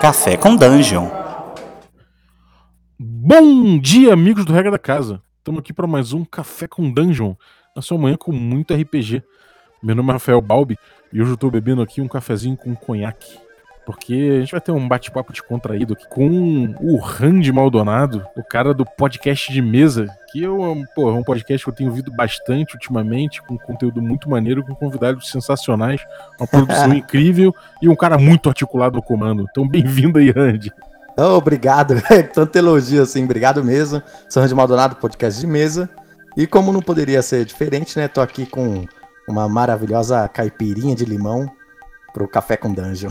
Café 0.00 0.34
com 0.34 0.56
Dungeon. 0.56 1.10
Bom 2.98 3.78
dia, 3.78 4.14
amigos 4.14 4.46
do 4.46 4.52
Regra 4.54 4.70
da 4.70 4.78
Casa. 4.78 5.22
Estamos 5.36 5.60
aqui 5.60 5.74
para 5.74 5.86
mais 5.86 6.14
um 6.14 6.24
Café 6.24 6.66
com 6.66 6.90
Dungeon, 6.90 7.34
na 7.76 7.82
sua 7.82 7.98
manhã 7.98 8.16
com 8.16 8.32
muito 8.32 8.72
RPG. 8.72 9.22
Meu 9.82 9.94
nome 9.94 10.08
é 10.08 10.12
Rafael 10.14 10.40
Balbi 10.40 10.78
e 11.12 11.20
hoje 11.20 11.32
eu 11.32 11.34
estou 11.34 11.50
bebendo 11.50 11.82
aqui 11.82 12.00
um 12.00 12.08
cafezinho 12.08 12.56
com 12.56 12.74
conhaque. 12.74 13.38
Porque 13.90 14.34
a 14.36 14.40
gente 14.40 14.52
vai 14.52 14.60
ter 14.60 14.70
um 14.70 14.86
bate-papo 14.86 15.32
descontraído 15.32 15.94
aqui 15.94 16.06
com 16.08 16.72
o 16.80 16.96
Randy 16.96 17.50
Maldonado, 17.50 18.24
o 18.36 18.44
cara 18.44 18.72
do 18.72 18.86
podcast 18.86 19.52
de 19.52 19.60
mesa, 19.60 20.06
que 20.30 20.40
eu, 20.40 20.84
pô, 20.94 21.10
é 21.10 21.12
um 21.12 21.24
podcast 21.24 21.64
que 21.64 21.68
eu 21.68 21.74
tenho 21.74 21.90
ouvido 21.90 22.12
bastante 22.12 22.74
ultimamente, 22.74 23.42
com 23.42 23.58
conteúdo 23.58 24.00
muito 24.00 24.30
maneiro, 24.30 24.64
com 24.64 24.76
convidados 24.76 25.28
sensacionais, 25.28 26.00
uma 26.38 26.46
produção 26.46 26.94
incrível 26.94 27.52
e 27.82 27.88
um 27.88 27.96
cara 27.96 28.16
muito 28.16 28.48
articulado 28.48 28.94
no 28.94 29.02
comando. 29.02 29.44
Então, 29.50 29.66
bem-vindo 29.66 30.20
aí, 30.20 30.30
Randy. 30.30 30.72
Oh, 31.16 31.36
obrigado, 31.36 31.94
tanto 32.32 32.56
elogio 32.56 33.02
assim, 33.02 33.24
obrigado 33.24 33.64
mesmo. 33.64 34.00
Sou 34.28 34.40
Randy 34.40 34.54
Maldonado, 34.54 34.94
podcast 34.96 35.40
de 35.40 35.48
mesa. 35.48 35.90
E 36.36 36.46
como 36.46 36.72
não 36.72 36.80
poderia 36.80 37.22
ser 37.22 37.44
diferente, 37.44 37.98
né? 37.98 38.06
Tô 38.06 38.20
aqui 38.20 38.46
com 38.46 38.84
uma 39.28 39.48
maravilhosa 39.48 40.28
caipirinha 40.28 40.94
de 40.94 41.04
limão 41.04 41.50
pro 42.12 42.28
café 42.28 42.56
com 42.56 42.72
dungeon. 42.72 43.10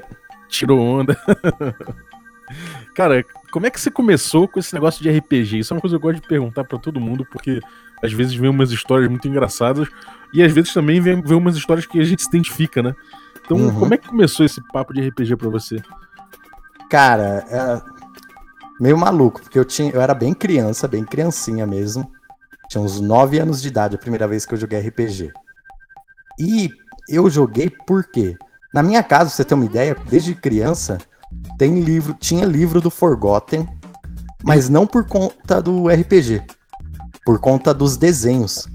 Tirou 0.48 0.80
onda. 0.80 1.16
Cara, 2.94 3.24
como 3.52 3.66
é 3.66 3.70
que 3.70 3.80
você 3.80 3.90
começou 3.90 4.48
com 4.48 4.58
esse 4.58 4.74
negócio 4.74 5.02
de 5.02 5.10
RPG? 5.10 5.58
Isso 5.58 5.72
é 5.72 5.76
uma 5.76 5.80
coisa 5.80 5.98
que 5.98 6.04
eu 6.04 6.10
gosto 6.10 6.22
de 6.22 6.28
perguntar 6.28 6.64
para 6.64 6.78
todo 6.78 7.00
mundo, 7.00 7.26
porque 7.30 7.60
às 8.02 8.12
vezes 8.12 8.34
vem 8.34 8.48
umas 8.48 8.70
histórias 8.70 9.08
muito 9.08 9.28
engraçadas 9.28 9.88
e 10.32 10.42
às 10.42 10.52
vezes 10.52 10.72
também 10.72 11.00
vem, 11.00 11.20
vem 11.20 11.36
umas 11.36 11.56
histórias 11.56 11.86
que 11.86 12.00
a 12.00 12.04
gente 12.04 12.22
se 12.22 12.28
identifica, 12.28 12.82
né? 12.82 12.94
Então, 13.44 13.56
uhum. 13.56 13.78
como 13.78 13.94
é 13.94 13.96
que 13.96 14.08
começou 14.08 14.44
esse 14.44 14.60
papo 14.72 14.92
de 14.92 15.08
RPG 15.08 15.36
para 15.36 15.48
você? 15.48 15.82
Cara, 16.90 17.44
é 17.50 17.82
meio 18.80 18.96
maluco, 18.96 19.42
porque 19.42 19.58
eu 19.58 19.64
tinha, 19.64 19.90
eu 19.90 20.00
era 20.00 20.14
bem 20.14 20.32
criança, 20.32 20.88
bem 20.88 21.04
criancinha 21.04 21.66
mesmo. 21.66 22.10
Tinha 22.68 22.82
uns 22.82 23.00
9 23.00 23.38
anos 23.38 23.62
de 23.62 23.68
idade 23.68 23.96
a 23.96 23.98
primeira 23.98 24.28
vez 24.28 24.44
que 24.44 24.54
eu 24.54 24.58
joguei 24.58 24.80
RPG. 24.80 25.32
E 26.38 26.70
eu 27.08 27.28
joguei 27.30 27.70
por 27.70 28.04
quê? 28.04 28.36
Na 28.72 28.82
minha 28.82 29.02
casa, 29.02 29.26
pra 29.26 29.36
você 29.36 29.44
ter 29.44 29.54
uma 29.54 29.64
ideia, 29.64 29.96
desde 30.08 30.34
criança, 30.34 30.98
tem 31.56 31.80
livro, 31.80 32.14
tinha 32.14 32.44
livro 32.44 32.80
do 32.80 32.90
Forgotten, 32.90 33.66
mas 34.42 34.68
não 34.68 34.86
por 34.86 35.06
conta 35.06 35.60
do 35.60 35.88
RPG, 35.88 36.42
por 37.24 37.38
conta 37.40 37.72
dos 37.72 37.96
desenhos. 37.96 38.68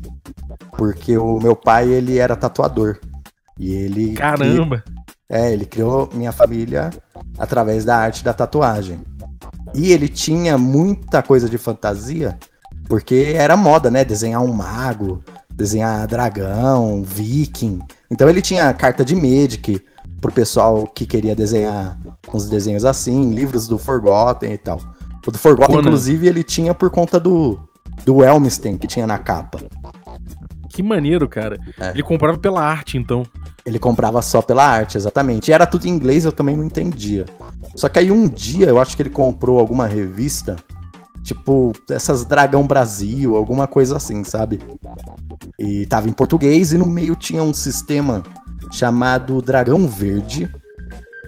Porque 0.78 1.18
o 1.18 1.40
meu 1.40 1.56
pai, 1.56 1.90
ele 1.90 2.18
era 2.18 2.36
tatuador. 2.36 3.00
E 3.60 3.72
ele 3.72 4.14
Caramba. 4.14 4.84
é, 5.30 5.54
ele 5.54 5.66
criou 5.66 6.10
minha 6.14 6.32
família 6.32 6.90
através 7.38 7.86
da 7.86 7.98
arte 7.98 8.24
da 8.24 8.34
tatuagem. 8.34 9.00
E 9.74 9.92
ele 9.92 10.08
tinha 10.08 10.58
muita 10.58 11.22
coisa 11.22 11.50
de 11.50 11.58
fantasia, 11.58 12.38
porque 12.88 13.34
era 13.36 13.56
moda, 13.56 13.90
né? 13.90 14.04
Desenhar 14.04 14.42
um 14.42 14.54
mago, 14.54 15.24
desenhar 15.56 16.08
dragão, 16.08 17.04
viking. 17.04 17.80
Então 18.10 18.30
ele 18.30 18.42
tinha 18.42 18.74
carta 18.74 19.06
de 19.06 19.16
Magic 19.16 19.82
pro 20.20 20.32
pessoal 20.32 20.88
que 20.88 21.06
queria 21.06 21.36
desenhar 21.36 21.98
uns 22.34 22.50
desenhos 22.50 22.86
assim, 22.86 23.34
livros 23.34 23.68
do 23.68 23.78
Forgotten 23.78 24.54
e 24.54 24.58
tal. 24.58 24.80
O 25.26 25.32
do 25.32 25.38
Forgotten, 25.38 25.76
Conan. 25.76 25.88
inclusive, 25.88 26.28
ele 26.28 26.44
tinha 26.44 26.74
por 26.74 26.90
conta 26.90 27.20
do, 27.20 27.60
do 28.06 28.24
Elmstein 28.24 28.78
que 28.78 28.88
tinha 28.88 29.08
na 29.08 29.18
capa. 29.18 29.60
Que 30.70 30.82
maneiro, 30.82 31.30
cara. 31.30 31.60
É. 31.80 31.92
Ele 31.92 32.04
comprava 32.04 32.38
pela 32.38 32.62
arte, 32.62 32.98
então. 32.98 33.26
Ele 33.66 33.80
comprava 33.80 34.22
só 34.22 34.42
pela 34.42 34.66
arte, 34.66 34.98
exatamente. 34.98 35.50
E 35.50 35.54
era 35.54 35.66
tudo 35.66 35.86
em 35.86 35.90
inglês, 35.90 36.26
eu 36.26 36.32
também 36.32 36.58
não 36.58 36.66
entendia. 36.66 37.26
Só 37.76 37.88
que 37.88 38.00
aí 38.00 38.12
um 38.12 38.28
dia, 38.28 38.68
eu 38.68 38.82
acho 38.82 38.96
que 38.96 39.02
ele 39.02 39.10
comprou 39.10 39.60
alguma 39.60 39.88
revista 39.88 40.58
Tipo, 41.24 41.72
essas 41.90 42.26
Dragão 42.26 42.68
Brasil, 42.68 43.36
alguma 43.36 43.66
coisa 43.66 43.96
assim, 43.96 44.24
sabe? 44.24 44.60
E 45.58 45.86
tava 45.86 46.10
em 46.10 46.14
português 46.14 46.74
e 46.74 46.78
no 46.78 46.86
meio 46.86 47.16
tinha 47.16 47.42
um 47.42 47.54
sistema 47.54 48.24
chamado 48.72 49.42
Dragão 49.42 49.88
Verde, 49.88 50.54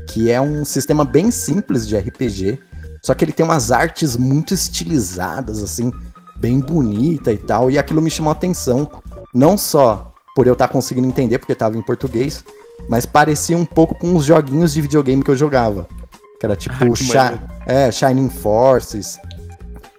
que 0.10 0.30
é 0.30 0.40
um 0.42 0.66
sistema 0.66 1.06
bem 1.06 1.32
simples 1.32 1.88
de 1.88 1.98
RPG, 1.98 2.60
só 3.02 3.14
que 3.14 3.24
ele 3.24 3.32
tem 3.32 3.46
umas 3.46 3.72
artes 3.72 4.18
muito 4.18 4.54
estilizadas, 4.54 5.64
assim, 5.64 5.92
bem 6.38 6.60
bonita 6.60 7.32
e 7.32 7.38
tal, 7.38 7.72
e 7.72 7.78
aquilo 7.78 8.02
me 8.02 8.10
chamou 8.10 8.32
a 8.32 8.36
atenção, 8.36 8.90
não 9.34 9.58
só 9.58 10.14
por 10.36 10.48
eu 10.48 10.54
estar 10.54 10.68
tá 10.68 10.74
conseguindo 10.74 11.08
entender, 11.08 11.40
porque 11.40 11.56
tava 11.56 11.78
em 11.78 11.82
português, 11.82 12.44
mas 12.90 13.06
parecia 13.06 13.58
um 13.58 13.66
pouco 13.66 13.96
com 13.96 14.16
os 14.16 14.26
joguinhos 14.26 14.74
de 14.74 14.82
videogame 14.82 15.24
que 15.24 15.32
eu 15.32 15.38
jogava. 15.38 15.88
Que 16.40 16.46
era 16.46 16.56
tipo 16.56 16.76
ah, 16.76 16.90
que 16.94 17.72
é, 17.72 17.90
Shining 17.92 18.30
Forces, 18.30 19.18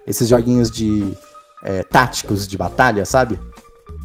esses 0.07 0.29
joguinhos 0.29 0.71
de 0.71 1.13
é, 1.63 1.83
táticos 1.83 2.47
de 2.47 2.57
batalha, 2.57 3.05
sabe? 3.05 3.37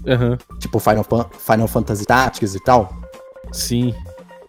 Uhum. 0.04 0.36
Tipo 0.58 0.78
Final, 0.78 1.06
Final 1.38 1.68
Fantasy 1.68 2.04
Tactics 2.04 2.54
e 2.54 2.60
tal. 2.60 2.92
Sim. 3.52 3.94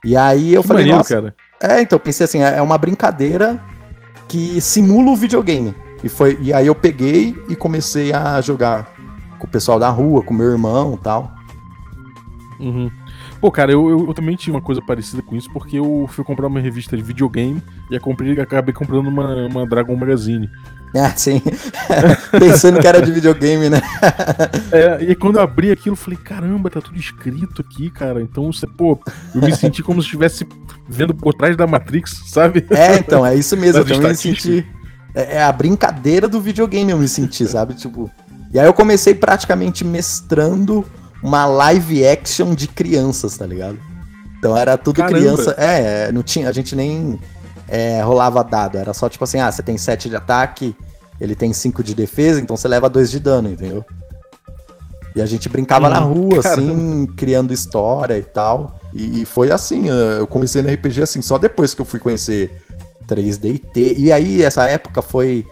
E 0.04 0.18
aí 0.18 0.54
eu 0.54 0.62
que 0.62 0.68
falei, 0.68 0.84
maneiro, 0.84 0.98
nossa, 0.98 1.16
cara. 1.16 1.36
É, 1.62 1.82
então 1.82 2.00
pensei 2.00 2.26
assim, 2.26 2.42
é, 2.42 2.58
é 2.58 2.62
uma 2.62 2.78
brincadeira 2.78 3.62
que 4.28 4.60
simula 4.60 5.12
o 5.12 5.16
videogame. 5.16 5.76
E, 6.04 6.10
foi, 6.10 6.38
e 6.42 6.52
aí 6.52 6.68
eu 6.68 6.76
peguei 6.76 7.36
e 7.48 7.56
comecei 7.56 8.12
a 8.12 8.42
jogar 8.42 8.94
com 9.40 9.48
o 9.48 9.50
pessoal 9.50 9.80
da 9.80 9.90
rua, 9.90 10.22
com 10.24 10.34
meu 10.34 10.52
irmão 10.52 10.96
e 10.96 10.98
tal. 10.98 11.32
Uhum. 12.60 12.92
Pô, 13.40 13.52
cara, 13.52 13.72
eu, 13.72 13.90
eu, 13.90 14.08
eu, 14.08 14.14
também 14.14 14.36
tinha 14.36 14.54
uma 14.54 14.62
coisa 14.62 14.82
parecida 14.82 15.22
com 15.22 15.36
isso, 15.36 15.52
porque 15.52 15.78
eu 15.78 16.06
fui 16.10 16.24
comprar 16.24 16.48
uma 16.48 16.60
revista 16.60 16.96
de 16.96 17.04
videogame 17.04 17.62
e 17.92 18.00
comprei, 18.00 18.40
acabei 18.40 18.74
comprando 18.74 19.08
uma, 19.08 19.48
uma 19.48 19.66
Dragon 19.66 19.96
Magazine. 19.96 20.50
Ah, 21.04 21.12
sim. 21.16 21.42
Pensando 22.38 22.80
que 22.80 22.88
era 22.88 23.02
de 23.02 23.12
videogame, 23.12 23.68
né? 23.68 23.82
é, 24.72 25.04
e 25.04 25.16
quando 25.16 25.38
eu 25.38 25.42
abri 25.42 25.72
aquilo, 25.72 25.94
eu 25.94 25.98
falei, 25.98 26.20
caramba, 26.24 26.70
tá 26.70 26.80
tudo 26.80 27.00
escrito 27.00 27.62
aqui, 27.62 27.90
cara. 27.90 28.22
Então, 28.22 28.52
você, 28.52 28.68
pô, 28.68 29.00
eu 29.34 29.42
me 29.42 29.56
senti 29.56 29.82
como 29.82 30.02
se 30.02 30.06
estivesse 30.06 30.48
vendo 30.88 31.16
por 31.16 31.34
trás 31.34 31.58
da 31.58 31.66
Matrix, 31.66 32.24
sabe? 32.28 32.66
É, 32.70 32.98
então, 32.98 33.26
é 33.26 33.34
isso 33.36 33.58
mesmo. 33.58 33.82
eu 33.82 33.86
também 33.86 34.10
me 34.10 34.16
senti. 34.16 34.66
É, 35.16 35.38
é 35.38 35.44
a 35.44 35.52
brincadeira 35.52 36.28
do 36.28 36.40
videogame, 36.40 36.92
eu 36.92 36.98
me 36.98 37.08
senti, 37.08 37.48
sabe? 37.48 37.74
Tipo. 37.74 38.10
E 38.54 38.60
aí 38.60 38.68
eu 38.68 38.74
comecei 38.74 39.16
praticamente 39.16 39.84
mestrando 39.84 40.86
uma 41.24 41.46
live 41.46 42.06
action 42.06 42.54
de 42.54 42.68
crianças, 42.68 43.36
tá 43.36 43.48
ligado? 43.48 43.80
Então 44.38 44.56
era 44.56 44.78
tudo 44.78 44.98
Caramba. 44.98 45.18
criança. 45.18 45.52
É, 45.58 46.12
não 46.12 46.22
tinha, 46.22 46.50
a 46.50 46.52
gente 46.52 46.76
nem 46.76 47.20
é, 47.74 48.02
rolava 48.04 48.44
dado. 48.44 48.78
Era 48.78 48.94
só 48.94 49.10
tipo 49.10 49.24
assim, 49.24 49.40
ah, 49.40 49.52
você 49.52 49.64
tem 49.64 49.80
7 49.80 50.08
de 50.08 50.16
ataque, 50.16 50.76
ele 51.20 51.34
tem 51.34 51.52
5 51.52 51.84
de 51.84 51.96
defesa, 51.96 52.40
então 52.40 52.56
você 52.56 52.68
leva 52.68 52.88
2 52.88 53.10
de 53.10 53.20
dano, 53.20 53.50
entendeu? 53.50 53.84
E 55.16 55.22
a 55.22 55.26
gente 55.26 55.50
brincava 55.50 55.88
hum, 55.88 55.90
na 55.90 56.00
rua, 56.00 56.44
caramba. 56.44 56.72
assim, 56.72 57.08
criando 57.18 57.52
história 57.52 58.16
e 58.16 58.22
tal. 58.22 58.80
E, 58.94 59.24
e, 59.24 59.26
foi 59.26 59.52
assim, 59.52 59.90
eu 59.90 60.28
comecei 60.28 60.62
no 60.62 60.72
RPG 60.72 61.02
assim, 61.02 61.22
só 61.24 61.40
depois 61.40 61.74
que 61.74 61.82
eu 61.82 61.86
fui 61.86 62.00
conhecer 62.00 62.62
3D 63.08 63.56
e 63.56 63.58
T. 63.58 63.96
E 63.98 64.12
aí, 64.12 64.44
essa 64.44 64.70
época 64.70 65.02
foi 65.02 65.44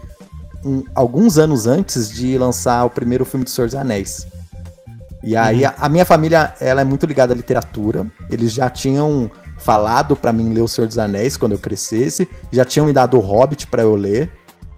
um, 0.64 0.84
alguns 0.94 1.38
anos 1.38 1.66
antes 1.66 2.08
de 2.08 2.38
lançar 2.38 2.84
o 2.84 2.90
primeiro 2.90 3.24
filme 3.24 3.42
do 3.42 3.50
Senhor 3.50 3.66
dos 3.66 3.74
Anéis. 3.74 4.28
E 5.24 5.36
aí, 5.36 5.64
uhum. 5.64 5.70
a, 5.76 5.86
a, 5.86 5.88
minha 5.88 6.04
família, 6.04 6.54
ela 6.60 6.82
é 6.82 6.84
muito 6.84 7.04
ligada 7.04 7.32
à 7.32 7.36
literatura. 7.36 8.06
Eles 8.30 8.52
já 8.52 8.70
tinham 8.70 9.28
falado 9.62 10.16
para 10.16 10.32
mim 10.32 10.52
ler 10.52 10.62
O 10.62 10.68
Senhor 10.68 10.86
dos 10.86 10.98
Anéis 10.98 11.36
quando 11.36 11.52
eu 11.52 11.58
crescesse. 11.58 12.28
Já 12.50 12.64
tinham 12.64 12.86
me 12.86 12.92
dado 12.92 13.16
o 13.16 13.20
Hobbit 13.20 13.66
para 13.66 13.82
eu 13.82 13.94
ler, 13.94 14.30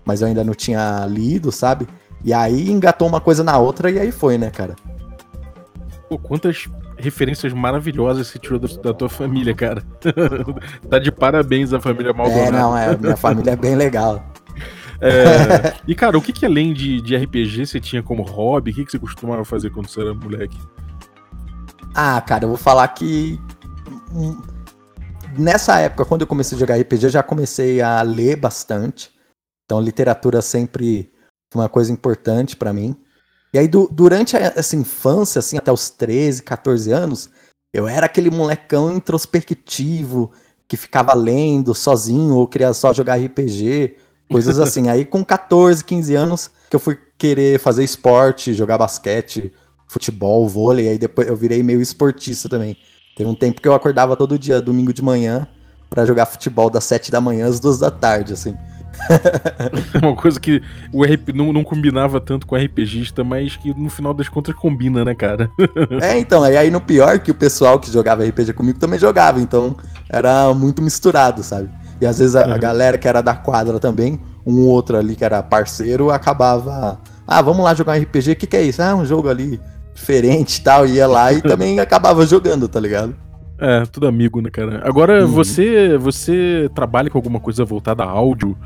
mas 0.05 0.21
eu 0.21 0.29
ainda 0.29 0.45
não 0.45 0.55
tinha 0.55 1.07
lido, 1.09 1.51
sabe? 1.51 1.89
E 2.25 2.33
aí 2.33 2.71
engatou 2.71 3.09
uma 3.09 3.21
coisa 3.21 3.43
na 3.43 3.59
outra 3.59 3.91
e 3.91 3.99
aí 3.99 4.13
foi, 4.13 4.39
né, 4.39 4.51
cara? 4.51 4.77
Pô, 6.09 6.19
quantas 6.19 6.69
referências 6.97 7.53
maravilhosas 7.53 8.29
você 8.29 8.39
tirou 8.39 8.59
da, 8.59 8.95
tua 8.95 9.09
família, 9.09 9.55
cara. 9.55 9.83
tá 10.89 10.99
de 10.99 11.11
parabéns 11.11 11.73
a 11.73 11.81
família 11.81 12.13
Maldonado. 12.13 12.49
É, 12.49 12.51
não, 12.51 12.77
é, 12.77 12.97
minha 12.97 13.17
família 13.17 13.53
é 13.53 13.57
bem 13.57 13.75
legal. 13.75 14.25
É, 15.01 15.75
e, 15.87 15.95
cara, 15.95 16.17
o 16.17 16.23
que, 16.23 16.33
que 16.33 16.47
além 16.47 16.73
de, 16.73 17.01
de 17.01 17.17
RPG 17.17 17.67
você 17.67 17.81
tinha 17.81 18.03
como 18.03 18.23
hobby? 18.23 18.71
O 18.71 18.75
que, 18.75 18.85
que 18.85 18.93
você 18.93 18.99
costumava 18.99 19.45
fazer 19.45 19.71
quando 19.71 19.89
você 19.89 20.01
era 20.01 20.15
moleque? 20.15 20.57
Ah, 21.95 22.21
cara, 22.21 22.45
eu 22.45 22.49
vou 22.49 22.57
falar 22.57 22.89
que 22.89 23.39
nessa 25.39 25.79
época, 25.79 26.05
quando 26.05 26.23
eu 26.23 26.27
comecei 26.27 26.57
a 26.57 26.59
jogar 26.59 26.77
RPG, 26.77 27.07
eu 27.07 27.11
já 27.11 27.23
comecei 27.23 27.81
a 27.81 28.03
ler 28.03 28.37
bastante. 28.37 29.11
Então, 29.65 29.81
literatura 29.81 30.43
sempre 30.43 31.13
foi 31.53 31.63
uma 31.63 31.69
coisa 31.69 31.93
importante 31.93 32.57
para 32.57 32.73
mim. 32.73 32.97
E 33.53 33.59
aí, 33.59 33.69
do, 33.69 33.89
durante 33.91 34.37
essa 34.37 34.77
infância, 34.77 35.39
assim, 35.39 35.57
até 35.57 35.71
os 35.71 35.89
13, 35.91 36.43
14 36.43 36.91
anos, 36.91 37.31
eu 37.73 37.87
era 37.87 38.07
aquele 38.07 38.31
molecão 38.31 38.93
introspectivo 38.93 40.33
que 40.67 40.77
ficava 40.77 41.15
lendo 41.15 41.75
sozinho 41.75 42.35
ou 42.35 42.49
queria 42.49 42.73
só 42.73 42.93
jogar 42.93 43.17
RPG, 43.17 43.97
coisas 44.31 44.59
assim. 44.61 44.89
aí, 44.89 45.05
com 45.05 45.25
14, 45.25 45.85
15 45.85 46.15
anos, 46.15 46.51
que 46.69 46.77
eu 46.77 46.81
fui 46.81 46.99
querer 47.17 47.61
fazer 47.61 47.85
esporte, 47.85 48.55
jogar 48.55 48.79
basquete, 48.79 49.53
futebol, 49.87 50.49
vôlei, 50.49 50.89
aí 50.89 50.99
depois 50.99 51.29
eu 51.29 51.37
virei 51.37 51.63
meio 51.63 51.81
esportista 51.81 52.49
também. 52.49 52.77
Teve 53.15 53.29
um 53.29 53.35
tempo 53.35 53.61
que 53.61 53.69
eu 53.69 53.75
acordava 53.75 54.17
todo 54.17 54.39
dia, 54.39 54.61
domingo 54.61 54.93
de 54.93 55.03
manhã, 55.03 55.47
para 55.89 56.05
jogar 56.05 56.27
futebol 56.27 56.69
das 56.69 56.85
7 56.85 57.13
da 57.13 57.21
manhã 57.21 57.47
às 57.47 57.61
2 57.61 57.79
da 57.79 57.91
tarde, 57.91 58.33
assim. 58.33 58.57
Uma 60.03 60.15
coisa 60.15 60.39
que 60.41 60.63
o 60.93 61.05
RP 61.05 61.33
não, 61.35 61.53
não 61.53 61.65
combinava 61.65 62.21
tanto 62.21 62.47
com 62.47 62.55
o 62.55 62.59
RPGista, 62.59 63.23
mas 63.23 63.57
que 63.57 63.73
no 63.75 63.91
final 63.91 64.15
das 64.15 64.29
contas 64.29 64.55
combina, 64.55 65.05
né, 65.05 65.15
cara? 65.15 65.49
é, 66.03 66.19
então, 66.19 66.45
e 66.47 66.57
aí 66.57 66.71
no 66.71 66.81
pior 66.81 67.19
que 67.19 67.31
o 67.31 67.35
pessoal 67.35 67.79
que 67.79 67.91
jogava 67.91 68.25
RPG 68.25 68.53
comigo 68.53 68.79
também 68.79 68.99
jogava, 68.99 69.41
então 69.41 69.77
era 70.09 70.53
muito 70.55 70.83
misturado, 70.83 71.43
sabe? 71.43 71.69
E 72.01 72.07
às 72.07 72.19
vezes 72.19 72.35
a, 72.35 72.55
a 72.55 72.59
galera 72.59 72.99
que 72.99 73.07
era 73.07 73.21
da 73.21 73.35
quadra 73.35 73.79
também, 73.79 74.21
um 74.47 74.67
outro 74.67 74.97
ali 74.97 75.15
que 75.15 75.25
era 75.25 75.43
parceiro, 75.43 76.11
acabava. 76.11 77.01
Ah, 77.27 77.41
vamos 77.41 77.65
lá 77.65 77.75
jogar 77.75 77.97
um 77.97 78.03
RPG, 78.03 78.33
o 78.33 78.37
que, 78.37 78.47
que 78.47 78.57
é 78.57 78.63
isso? 78.63 78.83
Ah, 78.83 78.95
um 78.95 79.05
jogo 79.05 79.29
ali 79.29 79.61
diferente 79.95 80.57
e 80.57 80.61
tal, 80.63 80.87
ia 80.87 81.07
lá 81.07 81.33
e 81.33 81.41
também 81.43 81.79
acabava 81.81 82.27
jogando, 82.27 82.69
tá 82.69 82.81
ligado? 82.81 83.15
É, 83.59 83.87
tudo 83.87 84.07
amigo, 84.07 84.41
né, 84.41 84.51
cara? 84.51 84.83
Agora, 84.85 85.25
uhum. 85.25 85.31
você 85.31 85.97
você 85.97 86.69
trabalha 86.75 87.09
com 87.09 87.17
alguma 87.17 87.39
coisa 87.39 87.65
voltada 87.65 88.03
a 88.03 88.09
áudio? 88.09 88.57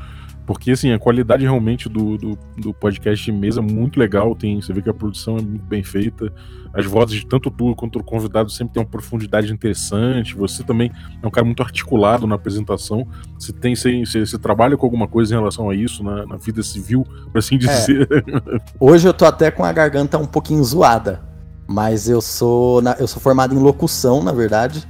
Porque, 0.49 0.71
assim, 0.71 0.91
a 0.91 0.97
qualidade 0.97 1.43
realmente 1.43 1.87
do, 1.87 2.17
do, 2.17 2.39
do, 2.57 2.73
podcast 2.73 3.23
de 3.23 3.31
mesa 3.31 3.59
é 3.59 3.61
muito 3.61 3.99
legal. 3.99 4.33
Tem, 4.33 4.59
você 4.59 4.73
vê 4.73 4.81
que 4.81 4.89
a 4.89 4.93
produção 4.95 5.37
é 5.37 5.41
muito 5.43 5.63
bem 5.63 5.83
feita. 5.83 6.33
As 6.73 6.87
vozes 6.87 7.19
de 7.19 7.27
tanto 7.27 7.51
tu 7.51 7.75
quanto 7.75 7.99
o 7.99 8.03
convidado 8.03 8.49
sempre 8.49 8.73
tem 8.73 8.81
uma 8.81 8.89
profundidade 8.89 9.53
interessante. 9.53 10.33
Você 10.33 10.63
também 10.63 10.91
é 11.21 11.27
um 11.27 11.29
cara 11.29 11.45
muito 11.45 11.61
articulado 11.61 12.25
na 12.25 12.33
apresentação. 12.33 13.07
Você 13.37 13.53
tem, 13.53 13.75
você, 13.75 14.03
você, 14.03 14.25
você 14.25 14.39
trabalha 14.39 14.75
com 14.75 14.87
alguma 14.87 15.07
coisa 15.07 15.35
em 15.35 15.37
relação 15.37 15.69
a 15.69 15.75
isso 15.75 16.03
na, 16.03 16.25
na 16.25 16.37
vida 16.37 16.63
civil, 16.63 17.05
por 17.31 17.37
assim 17.37 17.53
é. 17.53 17.57
dizer. 17.59 18.09
É. 18.11 18.59
Hoje 18.79 19.07
eu 19.07 19.13
tô 19.13 19.25
até 19.25 19.51
com 19.51 19.63
a 19.63 19.71
garganta 19.71 20.17
um 20.17 20.25
pouquinho 20.25 20.63
zoada. 20.63 21.21
Mas 21.67 22.09
eu 22.09 22.21
sou, 22.21 22.81
na, 22.81 22.93
eu 22.93 23.07
sou 23.07 23.21
formado 23.21 23.53
em 23.53 23.59
locução, 23.59 24.23
na 24.23 24.31
verdade. 24.31 24.83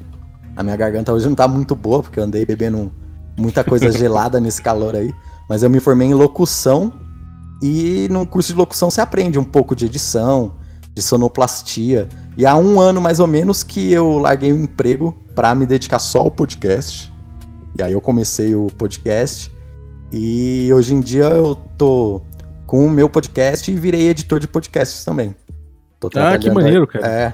A 0.55 0.63
minha 0.63 0.77
garganta 0.77 1.11
hoje 1.11 1.27
não 1.27 1.35
tá 1.35 1.49
muito 1.49 1.75
boa, 1.75 2.01
porque 2.01 2.17
eu 2.17 2.23
andei 2.23 2.45
bebendo 2.45 2.93
muita 3.37 3.61
coisa 3.61 3.91
gelada 3.91 4.39
nesse 4.39 4.61
calor 4.61 4.95
aí. 4.95 5.13
Mas 5.49 5.63
eu 5.63 5.69
me 5.69 5.79
formei 5.79 6.07
em 6.07 6.13
locução 6.13 6.93
e 7.61 8.07
no 8.09 8.25
curso 8.25 8.53
de 8.53 8.57
locução 8.57 8.91
você 8.91 9.01
aprende 9.01 9.39
um 9.39 9.43
pouco 9.43 9.75
de 9.75 9.87
edição, 9.87 10.53
de 10.93 11.01
sonoplastia. 11.01 12.07
E 12.37 12.45
há 12.45 12.55
um 12.55 12.79
ano 12.79 13.01
mais 13.01 13.19
ou 13.19 13.27
menos 13.27 13.63
que 13.63 13.91
eu 13.91 14.19
larguei 14.19 14.53
o 14.53 14.55
um 14.55 14.63
emprego 14.63 15.17
para 15.33 15.53
me 15.55 15.65
dedicar 15.65 15.97
só 15.97 16.19
ao 16.19 16.31
podcast. 16.31 17.11
E 17.77 17.81
aí 17.81 17.93
eu 17.93 17.99
comecei 17.99 18.53
o 18.53 18.67
podcast 18.77 19.51
e 20.11 20.69
hoje 20.73 20.93
em 20.93 21.01
dia 21.01 21.25
eu 21.25 21.55
tô 21.77 22.21
com 22.65 22.85
o 22.85 22.89
meu 22.89 23.09
podcast 23.09 23.71
e 23.71 23.75
virei 23.75 24.09
editor 24.09 24.39
de 24.39 24.47
podcasts 24.47 25.03
também. 25.03 25.35
ah, 26.15 26.37
que 26.37 26.51
maneiro, 26.51 26.85
cara. 26.85 27.07
É, 27.07 27.33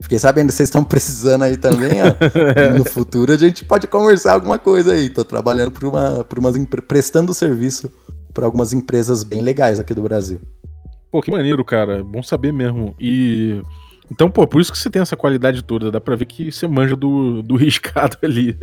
Fiquei 0.00 0.18
sabendo, 0.18 0.52
vocês 0.52 0.68
estão 0.68 0.84
precisando 0.84 1.42
aí 1.42 1.56
também, 1.56 2.02
ó. 2.02 2.06
no 2.76 2.84
futuro 2.84 3.32
a 3.32 3.36
gente 3.36 3.64
pode 3.64 3.86
conversar 3.86 4.34
alguma 4.34 4.58
coisa 4.58 4.92
aí. 4.92 5.08
Tô 5.08 5.24
trabalhando 5.24 5.70
por, 5.70 5.84
uma, 5.84 6.24
por 6.24 6.38
umas 6.38 6.54
prestando 6.86 7.32
serviço 7.32 7.90
para 8.32 8.44
algumas 8.44 8.72
empresas 8.72 9.24
bem 9.24 9.40
legais 9.40 9.80
aqui 9.80 9.94
do 9.94 10.02
Brasil. 10.02 10.40
Pô, 11.10 11.22
que 11.22 11.30
maneiro, 11.30 11.64
cara. 11.64 12.04
Bom 12.04 12.22
saber 12.22 12.52
mesmo. 12.52 12.94
E 13.00 13.62
então, 14.10 14.30
pô, 14.30 14.46
por 14.46 14.60
isso 14.60 14.70
que 14.70 14.78
você 14.78 14.90
tem 14.90 15.02
essa 15.02 15.16
qualidade 15.16 15.62
toda, 15.62 15.90
dá 15.90 16.00
pra 16.00 16.16
ver 16.16 16.26
que 16.26 16.52
você 16.52 16.68
manja 16.68 16.94
do, 16.94 17.42
do 17.42 17.56
riscado 17.56 18.16
ali. 18.22 18.58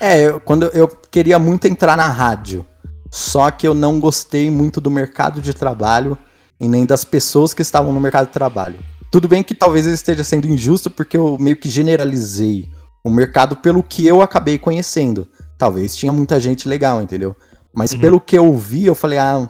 É, 0.00 0.28
eu, 0.28 0.40
quando 0.40 0.66
eu 0.66 0.88
queria 1.10 1.38
muito 1.38 1.66
entrar 1.66 1.96
na 1.96 2.08
rádio, 2.08 2.64
só 3.10 3.50
que 3.50 3.66
eu 3.66 3.74
não 3.74 4.00
gostei 4.00 4.50
muito 4.50 4.80
do 4.80 4.90
mercado 4.90 5.40
de 5.40 5.52
trabalho 5.52 6.16
e 6.58 6.68
nem 6.68 6.86
das 6.86 7.04
pessoas 7.04 7.52
que 7.52 7.62
estavam 7.62 7.92
no 7.92 8.00
mercado 8.00 8.26
de 8.26 8.32
trabalho. 8.32 8.76
Tudo 9.16 9.28
bem 9.28 9.42
que 9.42 9.54
talvez 9.54 9.86
eu 9.86 9.94
esteja 9.94 10.22
sendo 10.22 10.46
injusto 10.46 10.90
porque 10.90 11.16
eu 11.16 11.38
meio 11.40 11.56
que 11.56 11.70
generalizei 11.70 12.68
o 13.02 13.08
mercado 13.08 13.56
pelo 13.56 13.82
que 13.82 14.06
eu 14.06 14.20
acabei 14.20 14.58
conhecendo. 14.58 15.26
Talvez 15.56 15.96
tinha 15.96 16.12
muita 16.12 16.38
gente 16.38 16.68
legal, 16.68 17.00
entendeu? 17.00 17.34
Mas 17.72 17.92
uhum. 17.92 18.00
pelo 18.00 18.20
que 18.20 18.36
eu 18.36 18.54
vi, 18.54 18.84
eu 18.84 18.94
falei, 18.94 19.18
ah, 19.18 19.48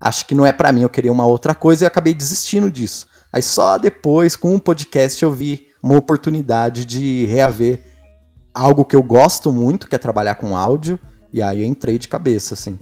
acho 0.00 0.24
que 0.26 0.32
não 0.32 0.46
é 0.46 0.52
para 0.52 0.70
mim, 0.70 0.82
eu 0.82 0.88
queria 0.88 1.10
uma 1.10 1.26
outra 1.26 1.56
coisa 1.56 1.82
e 1.82 1.86
acabei 1.88 2.14
desistindo 2.14 2.70
disso. 2.70 3.08
Aí 3.32 3.42
só 3.42 3.78
depois, 3.78 4.36
com 4.36 4.52
o 4.52 4.54
um 4.54 4.58
podcast, 4.60 5.20
eu 5.24 5.32
vi 5.32 5.66
uma 5.82 5.98
oportunidade 5.98 6.86
de 6.86 7.26
reaver 7.26 7.82
algo 8.54 8.84
que 8.84 8.94
eu 8.94 9.02
gosto 9.02 9.52
muito, 9.52 9.88
que 9.88 9.96
é 9.96 9.98
trabalhar 9.98 10.36
com 10.36 10.56
áudio, 10.56 11.00
e 11.32 11.42
aí 11.42 11.62
eu 11.62 11.66
entrei 11.66 11.98
de 11.98 12.06
cabeça, 12.06 12.54
assim. 12.54 12.78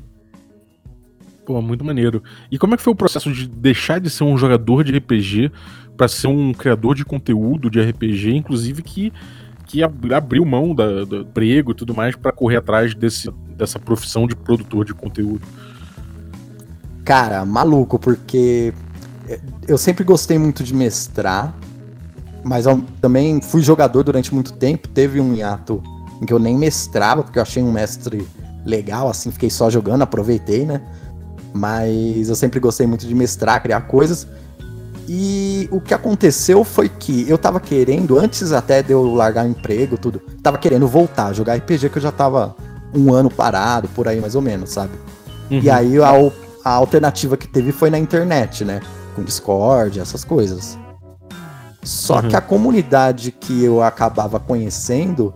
Pô, 1.46 1.62
muito 1.62 1.82
maneiro. 1.82 2.22
E 2.52 2.58
como 2.58 2.74
é 2.74 2.76
que 2.76 2.82
foi 2.82 2.92
o 2.92 2.96
processo 2.96 3.32
de 3.32 3.48
deixar 3.48 3.98
de 3.98 4.10
ser 4.10 4.24
um 4.24 4.36
jogador 4.36 4.84
de 4.84 4.94
RPG 4.94 5.50
para 5.98 6.06
ser 6.06 6.28
um 6.28 6.54
criador 6.54 6.94
de 6.94 7.04
conteúdo 7.04 7.68
de 7.68 7.80
RPG, 7.80 8.36
inclusive 8.36 8.82
que, 8.82 9.12
que 9.66 9.82
abriu 9.82 10.44
mão 10.44 10.72
da, 10.72 11.04
do 11.04 11.22
emprego 11.22 11.72
e 11.72 11.74
tudo 11.74 11.92
mais 11.92 12.14
para 12.14 12.30
correr 12.30 12.58
atrás 12.58 12.94
desse, 12.94 13.28
dessa 13.56 13.80
profissão 13.80 14.26
de 14.28 14.36
produtor 14.36 14.84
de 14.84 14.94
conteúdo? 14.94 15.42
Cara, 17.04 17.44
maluco, 17.44 17.98
porque 17.98 18.72
eu 19.66 19.76
sempre 19.76 20.04
gostei 20.04 20.38
muito 20.38 20.62
de 20.62 20.72
mestrar, 20.72 21.52
mas 22.44 22.66
também 23.00 23.40
fui 23.42 23.60
jogador 23.60 24.04
durante 24.04 24.32
muito 24.32 24.52
tempo. 24.52 24.86
Teve 24.86 25.20
um 25.20 25.34
hiato 25.34 25.82
em 26.22 26.26
que 26.26 26.32
eu 26.32 26.38
nem 26.38 26.56
mestrava, 26.56 27.24
porque 27.24 27.40
eu 27.40 27.42
achei 27.42 27.62
um 27.62 27.72
mestre 27.72 28.24
legal, 28.64 29.08
assim, 29.08 29.32
fiquei 29.32 29.50
só 29.50 29.68
jogando, 29.68 30.02
aproveitei, 30.02 30.64
né? 30.64 30.80
Mas 31.52 32.28
eu 32.28 32.36
sempre 32.36 32.60
gostei 32.60 32.86
muito 32.86 33.04
de 33.04 33.14
mestrar, 33.14 33.60
criar 33.62 33.80
coisas. 33.82 34.28
E 35.08 35.66
o 35.72 35.80
que 35.80 35.94
aconteceu 35.94 36.62
foi 36.62 36.86
que 36.86 37.28
eu 37.28 37.38
tava 37.38 37.58
querendo, 37.58 38.18
antes 38.18 38.52
até 38.52 38.82
de 38.82 38.92
eu 38.92 39.14
largar 39.14 39.46
o 39.46 39.48
emprego, 39.48 39.96
tudo, 39.96 40.20
tava 40.42 40.58
querendo 40.58 40.86
voltar 40.86 41.28
a 41.28 41.32
jogar 41.32 41.54
RPG 41.56 41.88
que 41.88 41.96
eu 41.96 42.02
já 42.02 42.12
tava 42.12 42.54
um 42.94 43.14
ano 43.14 43.30
parado, 43.30 43.88
por 43.88 44.06
aí 44.06 44.20
mais 44.20 44.34
ou 44.34 44.42
menos, 44.42 44.70
sabe? 44.70 44.92
Uhum. 45.50 45.60
E 45.60 45.70
aí 45.70 45.98
a, 45.98 46.10
a 46.62 46.70
alternativa 46.70 47.38
que 47.38 47.48
teve 47.48 47.72
foi 47.72 47.88
na 47.88 47.98
internet, 47.98 48.66
né? 48.66 48.82
Com 49.16 49.22
Discord, 49.22 49.98
essas 49.98 50.24
coisas. 50.24 50.78
Só 51.82 52.16
uhum. 52.16 52.28
que 52.28 52.36
a 52.36 52.40
comunidade 52.42 53.32
que 53.32 53.64
eu 53.64 53.82
acabava 53.82 54.38
conhecendo, 54.38 55.32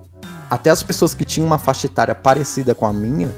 até 0.51 0.69
as 0.69 0.83
pessoas 0.83 1.15
que 1.15 1.25
tinham 1.25 1.47
uma 1.47 1.59
faixa 1.59 1.87
etária 1.87 2.15
parecida 2.15 2.75
com 2.75 2.85
a 2.85 2.93
minha, 2.93 3.31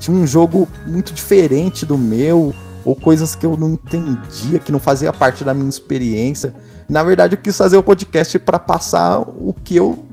tinha 0.00 0.16
um 0.16 0.26
jogo 0.26 0.68
muito 0.84 1.12
diferente 1.12 1.86
do 1.86 1.96
meu, 1.96 2.52
ou 2.84 2.94
coisas 2.94 3.34
que 3.34 3.44
eu 3.44 3.56
não 3.56 3.72
entendia, 3.72 4.58
que 4.58 4.72
não 4.72 4.78
fazia 4.78 5.12
parte 5.12 5.44
da 5.44 5.52
minha 5.52 5.68
experiência. 5.68 6.54
Na 6.88 7.02
verdade, 7.02 7.34
eu 7.34 7.40
quis 7.40 7.56
fazer 7.56 7.76
o 7.76 7.82
podcast 7.82 8.38
para 8.38 8.58
passar 8.58 9.20
o 9.20 9.54
que 9.64 9.76
eu 9.76 10.04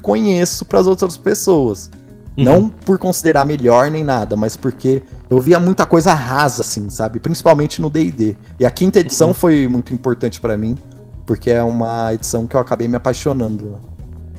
conheço 0.00 0.64
para 0.64 0.80
as 0.80 0.86
outras 0.86 1.16
pessoas. 1.16 1.90
Uhum. 2.36 2.44
Não 2.44 2.68
por 2.68 2.98
considerar 2.98 3.44
melhor 3.44 3.90
nem 3.90 4.02
nada, 4.02 4.36
mas 4.36 4.56
porque 4.56 5.02
eu 5.28 5.40
via 5.40 5.60
muita 5.60 5.84
coisa 5.84 6.14
rasa, 6.14 6.62
assim, 6.62 6.88
sabe? 6.88 7.20
Principalmente 7.20 7.80
no 7.80 7.90
DD. 7.90 8.36
E 8.58 8.64
a 8.64 8.70
quinta 8.70 9.00
edição 9.00 9.28
uhum. 9.28 9.34
foi 9.34 9.68
muito 9.68 9.92
importante 9.92 10.40
para 10.40 10.56
mim, 10.56 10.76
porque 11.26 11.50
é 11.50 11.62
uma 11.62 12.12
edição 12.14 12.46
que 12.46 12.56
eu 12.56 12.60
acabei 12.60 12.88
me 12.88 12.96
apaixonando. 12.96 13.78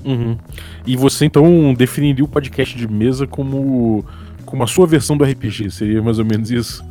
Uhum. 0.03 0.37
E 0.85 0.97
você 0.97 1.25
então 1.25 1.73
definiria 1.73 2.25
o 2.25 2.27
podcast 2.27 2.77
de 2.77 2.87
mesa 2.87 3.25
como, 3.25 4.03
como 4.45 4.63
a 4.63 4.67
sua 4.67 4.85
versão 4.85 5.15
do 5.15 5.23
RPG? 5.23 5.71
Seria 5.71 6.01
mais 6.01 6.19
ou 6.19 6.25
menos 6.25 6.51
isso? 6.51 6.83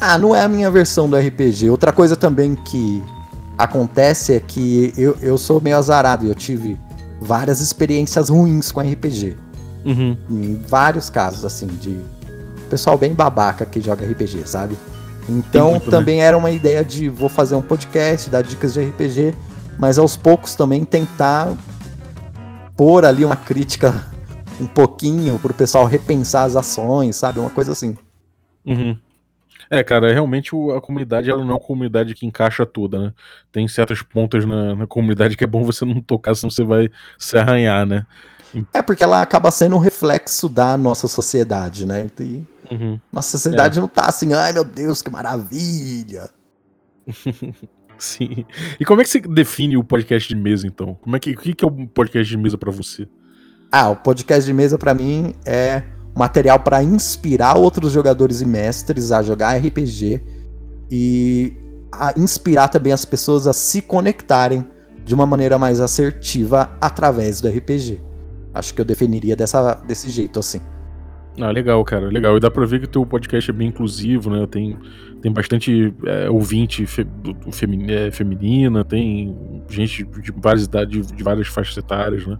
Ah, 0.00 0.18
não 0.18 0.34
é 0.34 0.42
a 0.42 0.48
minha 0.48 0.70
versão 0.70 1.08
do 1.08 1.16
RPG. 1.16 1.70
Outra 1.70 1.92
coisa 1.92 2.16
também 2.16 2.54
que 2.54 3.02
acontece 3.56 4.34
é 4.34 4.40
que 4.40 4.92
eu, 4.96 5.16
eu 5.20 5.38
sou 5.38 5.60
meio 5.60 5.76
azarado. 5.76 6.26
Eu 6.26 6.34
tive 6.34 6.78
várias 7.20 7.60
experiências 7.60 8.28
ruins 8.28 8.70
com 8.70 8.80
RPG. 8.80 9.36
Uhum. 9.84 10.16
Em 10.30 10.62
vários 10.66 11.10
casos, 11.10 11.44
assim, 11.44 11.66
de 11.66 12.00
pessoal 12.68 12.98
bem 12.98 13.14
babaca 13.14 13.64
que 13.64 13.80
joga 13.80 14.04
RPG, 14.06 14.46
sabe? 14.46 14.76
Então 15.28 15.72
muito, 15.72 15.90
também 15.90 16.18
né? 16.18 16.24
era 16.24 16.36
uma 16.36 16.50
ideia 16.50 16.84
de 16.84 17.08
vou 17.08 17.28
fazer 17.28 17.54
um 17.54 17.62
podcast, 17.62 18.28
dar 18.28 18.42
dicas 18.42 18.74
de 18.74 18.84
RPG, 18.84 19.34
mas 19.78 19.98
aos 19.98 20.16
poucos 20.16 20.54
também 20.54 20.84
tentar 20.84 21.52
pôr 22.76 23.04
ali 23.04 23.24
uma 23.24 23.36
crítica 23.36 24.06
um 24.60 24.66
pouquinho 24.66 25.38
pro 25.38 25.54
pessoal 25.54 25.86
repensar 25.86 26.44
as 26.44 26.56
ações, 26.56 27.16
sabe? 27.16 27.38
Uma 27.38 27.50
coisa 27.50 27.72
assim. 27.72 27.96
Uhum. 28.66 28.96
É, 29.74 29.82
cara, 29.82 30.12
realmente 30.12 30.52
a 30.76 30.80
comunidade 30.80 31.28
ela 31.28 31.40
não 31.40 31.50
é 31.50 31.54
uma 31.54 31.58
comunidade 31.58 32.14
que 32.14 32.24
encaixa 32.24 32.64
toda, 32.64 32.98
né? 32.98 33.12
Tem 33.50 33.66
certas 33.66 34.02
pontas 34.02 34.44
na, 34.44 34.76
na 34.76 34.86
comunidade 34.86 35.36
que 35.36 35.42
é 35.42 35.46
bom 35.48 35.64
você 35.64 35.84
não 35.84 36.00
tocar, 36.00 36.32
senão 36.36 36.48
você 36.48 36.62
vai 36.62 36.88
se 37.18 37.36
arranhar, 37.36 37.84
né? 37.84 38.06
É 38.72 38.80
porque 38.80 39.02
ela 39.02 39.20
acaba 39.20 39.50
sendo 39.50 39.74
um 39.74 39.80
reflexo 39.80 40.48
da 40.48 40.76
nossa 40.76 41.08
sociedade, 41.08 41.84
né? 41.84 42.08
E 42.20 42.46
uhum. 42.70 43.00
Nossa 43.12 43.36
sociedade 43.36 43.78
é. 43.78 43.80
não 43.80 43.88
tá 43.88 44.06
assim, 44.06 44.32
ai 44.32 44.52
meu 44.52 44.64
Deus, 44.64 45.02
que 45.02 45.10
maravilha. 45.10 46.30
Sim. 47.98 48.46
E 48.78 48.84
como 48.84 49.00
é 49.00 49.04
que 49.04 49.10
você 49.10 49.20
define 49.20 49.76
o 49.76 49.82
podcast 49.82 50.28
de 50.28 50.40
mesa, 50.40 50.68
então? 50.68 50.94
Como 51.02 51.16
é 51.16 51.18
que, 51.18 51.32
o 51.32 51.36
que 51.36 51.64
é 51.64 51.68
um 51.68 51.84
podcast 51.84 52.30
de 52.30 52.36
mesa 52.36 52.56
para 52.56 52.70
você? 52.70 53.08
Ah, 53.72 53.90
o 53.90 53.96
podcast 53.96 54.46
de 54.46 54.52
mesa 54.52 54.78
para 54.78 54.94
mim 54.94 55.34
é 55.44 55.82
material 56.14 56.60
para 56.60 56.82
inspirar 56.82 57.56
outros 57.56 57.92
jogadores 57.92 58.40
e 58.40 58.46
mestres 58.46 59.10
a 59.10 59.22
jogar 59.22 59.56
RPG 59.56 60.22
e 60.90 61.52
a 61.92 62.14
inspirar 62.16 62.68
também 62.68 62.92
as 62.92 63.04
pessoas 63.04 63.46
a 63.46 63.52
se 63.52 63.82
conectarem 63.82 64.66
de 65.04 65.14
uma 65.14 65.26
maneira 65.26 65.58
mais 65.58 65.80
assertiva 65.80 66.70
através 66.80 67.40
do 67.40 67.48
RPG. 67.48 68.00
Acho 68.52 68.72
que 68.72 68.80
eu 68.80 68.84
definiria 68.84 69.34
dessa, 69.34 69.74
desse 69.74 70.08
jeito, 70.08 70.38
assim. 70.38 70.60
Ah, 71.40 71.50
legal, 71.50 71.84
cara, 71.84 72.06
legal. 72.06 72.36
E 72.36 72.40
dá 72.40 72.50
pra 72.50 72.64
ver 72.64 72.78
que 72.78 72.84
o 72.84 72.88
teu 72.88 73.04
podcast 73.04 73.50
é 73.50 73.52
bem 73.52 73.68
inclusivo, 73.68 74.30
né? 74.30 74.46
Tem, 74.46 74.78
tem 75.20 75.32
bastante 75.32 75.92
é, 76.06 76.30
ouvinte 76.30 76.86
fe, 76.86 77.04
é, 77.88 78.10
feminina, 78.12 78.84
tem 78.84 79.36
gente 79.68 80.04
de 80.04 80.32
várias 80.36 80.64
idades, 80.64 81.10
de 81.10 81.22
várias 81.24 81.48
faixas 81.48 81.76
etárias, 81.76 82.24
né? 82.24 82.38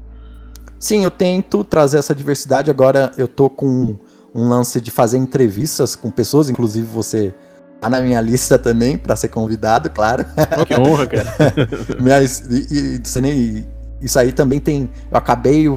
Sim, 0.84 1.02
eu 1.02 1.10
tento 1.10 1.64
trazer 1.64 1.96
essa 1.96 2.14
diversidade. 2.14 2.70
Agora 2.70 3.10
eu 3.16 3.26
tô 3.26 3.48
com 3.48 3.96
um 4.34 4.48
lance 4.50 4.82
de 4.82 4.90
fazer 4.90 5.16
entrevistas 5.16 5.96
com 5.96 6.10
pessoas, 6.10 6.50
inclusive 6.50 6.86
você 6.86 7.32
tá 7.80 7.88
na 7.88 8.02
minha 8.02 8.20
lista 8.20 8.58
também 8.58 8.98
para 8.98 9.16
ser 9.16 9.28
convidado, 9.28 9.88
claro. 9.88 10.26
Oh, 10.60 10.66
que 10.66 10.74
honra, 10.74 11.06
cara. 11.06 11.34
Mas 11.98 12.40
e, 12.50 13.00
e, 13.00 13.64
isso 14.02 14.18
aí 14.18 14.30
também 14.30 14.60
tem. 14.60 14.90
Eu 15.10 15.16
acabei 15.16 15.74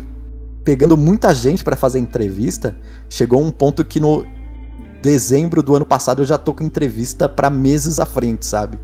pegando 0.65 0.97
muita 0.97 1.33
gente 1.33 1.63
para 1.63 1.77
fazer 1.77 1.99
entrevista. 1.99 2.75
Chegou 3.09 3.41
um 3.41 3.49
ponto 3.49 3.85
que 3.85 4.01
no 4.01 4.25
dezembro 5.01 5.63
do 5.63 5.73
ano 5.73 5.85
passado 5.85 6.21
eu 6.21 6.25
já 6.25 6.37
tô 6.37 6.53
com 6.53 6.65
entrevista 6.65 7.29
para 7.29 7.49
meses 7.49 7.97
à 7.97 8.05
frente, 8.05 8.45
sabe? 8.45 8.77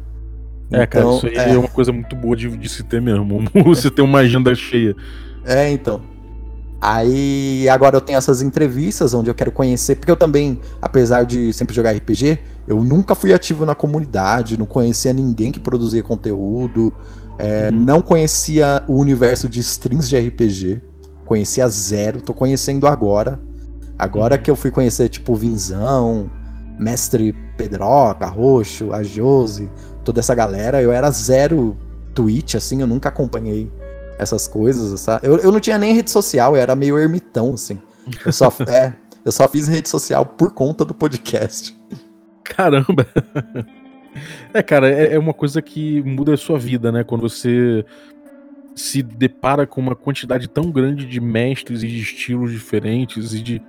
É, 0.71 0.87
cara, 0.87 1.03
então, 1.03 1.17
isso 1.17 1.27
aí 1.27 1.35
é... 1.35 1.49
é... 1.49 1.57
uma 1.57 1.67
coisa 1.67 1.91
muito 1.91 2.15
boa 2.15 2.33
de, 2.33 2.47
de 2.55 2.69
se 2.69 2.81
ter 2.81 3.01
mesmo. 3.01 3.43
Você 3.65 3.91
ter 3.91 4.01
uma 4.01 4.19
agenda 4.19 4.55
cheia. 4.55 4.95
É, 5.43 5.69
então. 5.69 6.12
Aí 6.85 7.69
agora 7.69 7.95
eu 7.95 8.01
tenho 8.01 8.17
essas 8.17 8.41
entrevistas 8.41 9.13
onde 9.13 9.29
eu 9.29 9.33
quero 9.33 9.53
conhecer, 9.53 9.95
porque 9.95 10.11
eu 10.11 10.17
também, 10.17 10.59
apesar 10.81 11.23
de 11.23 11.53
sempre 11.53 11.73
jogar 11.73 11.95
RPG, 11.95 12.39
eu 12.67 12.83
nunca 12.83 13.15
fui 13.15 13.31
ativo 13.31 13.65
na 13.65 13.73
comunidade, 13.73 14.59
não 14.59 14.65
conhecia 14.65 15.13
ninguém 15.13 15.49
que 15.49 15.61
produzia 15.61 16.03
conteúdo, 16.03 16.93
é, 17.39 17.69
uhum. 17.71 17.79
não 17.79 18.01
conhecia 18.01 18.83
o 18.85 18.97
universo 18.97 19.47
de 19.47 19.61
strings 19.61 20.09
de 20.09 20.19
RPG, 20.19 20.81
conhecia 21.25 21.69
zero, 21.69 22.19
tô 22.19 22.33
conhecendo 22.33 22.85
agora. 22.85 23.39
Agora 23.97 24.35
uhum. 24.35 24.41
que 24.41 24.51
eu 24.51 24.55
fui 24.57 24.69
conhecer, 24.69 25.07
tipo, 25.07 25.33
Vinzão, 25.35 26.29
Mestre 26.77 27.31
Pedroca, 27.55 28.25
Roxo, 28.25 28.91
a 28.91 29.01
Jose, 29.03 29.69
toda 30.03 30.19
essa 30.19 30.35
galera, 30.35 30.81
eu 30.81 30.91
era 30.91 31.09
zero 31.11 31.77
Twitch, 32.13 32.55
assim, 32.55 32.81
eu 32.81 32.87
nunca 32.87 33.07
acompanhei 33.07 33.71
essas 34.17 34.47
coisas, 34.47 34.99
sabe? 34.99 35.27
Eu, 35.27 35.37
eu 35.37 35.51
não 35.51 35.59
tinha 35.59 35.77
nem 35.77 35.93
rede 35.93 36.11
social, 36.11 36.55
eu 36.55 36.61
era 36.61 36.75
meio 36.75 36.97
ermitão, 36.97 37.53
assim. 37.53 37.79
Eu 38.25 38.31
só, 38.31 38.51
é, 38.67 38.93
eu 39.23 39.31
só 39.31 39.47
fiz 39.47 39.67
rede 39.67 39.89
social 39.89 40.25
por 40.25 40.51
conta 40.53 40.83
do 40.83 40.93
podcast. 40.93 41.75
Caramba! 42.43 43.07
É, 44.53 44.61
cara, 44.61 44.89
é, 44.89 45.15
é 45.15 45.19
uma 45.19 45.33
coisa 45.33 45.61
que 45.61 46.03
muda 46.03 46.33
a 46.33 46.37
sua 46.37 46.59
vida, 46.59 46.91
né? 46.91 47.03
Quando 47.03 47.21
você 47.21 47.83
se 48.75 49.01
depara 49.01 49.65
com 49.65 49.81
uma 49.81 49.95
quantidade 49.95 50.47
tão 50.47 50.71
grande 50.71 51.05
de 51.05 51.19
mestres 51.19 51.83
e 51.83 51.87
de 51.87 51.99
estilos 51.99 52.51
diferentes 52.51 53.33
e 53.33 53.41
de, 53.41 53.61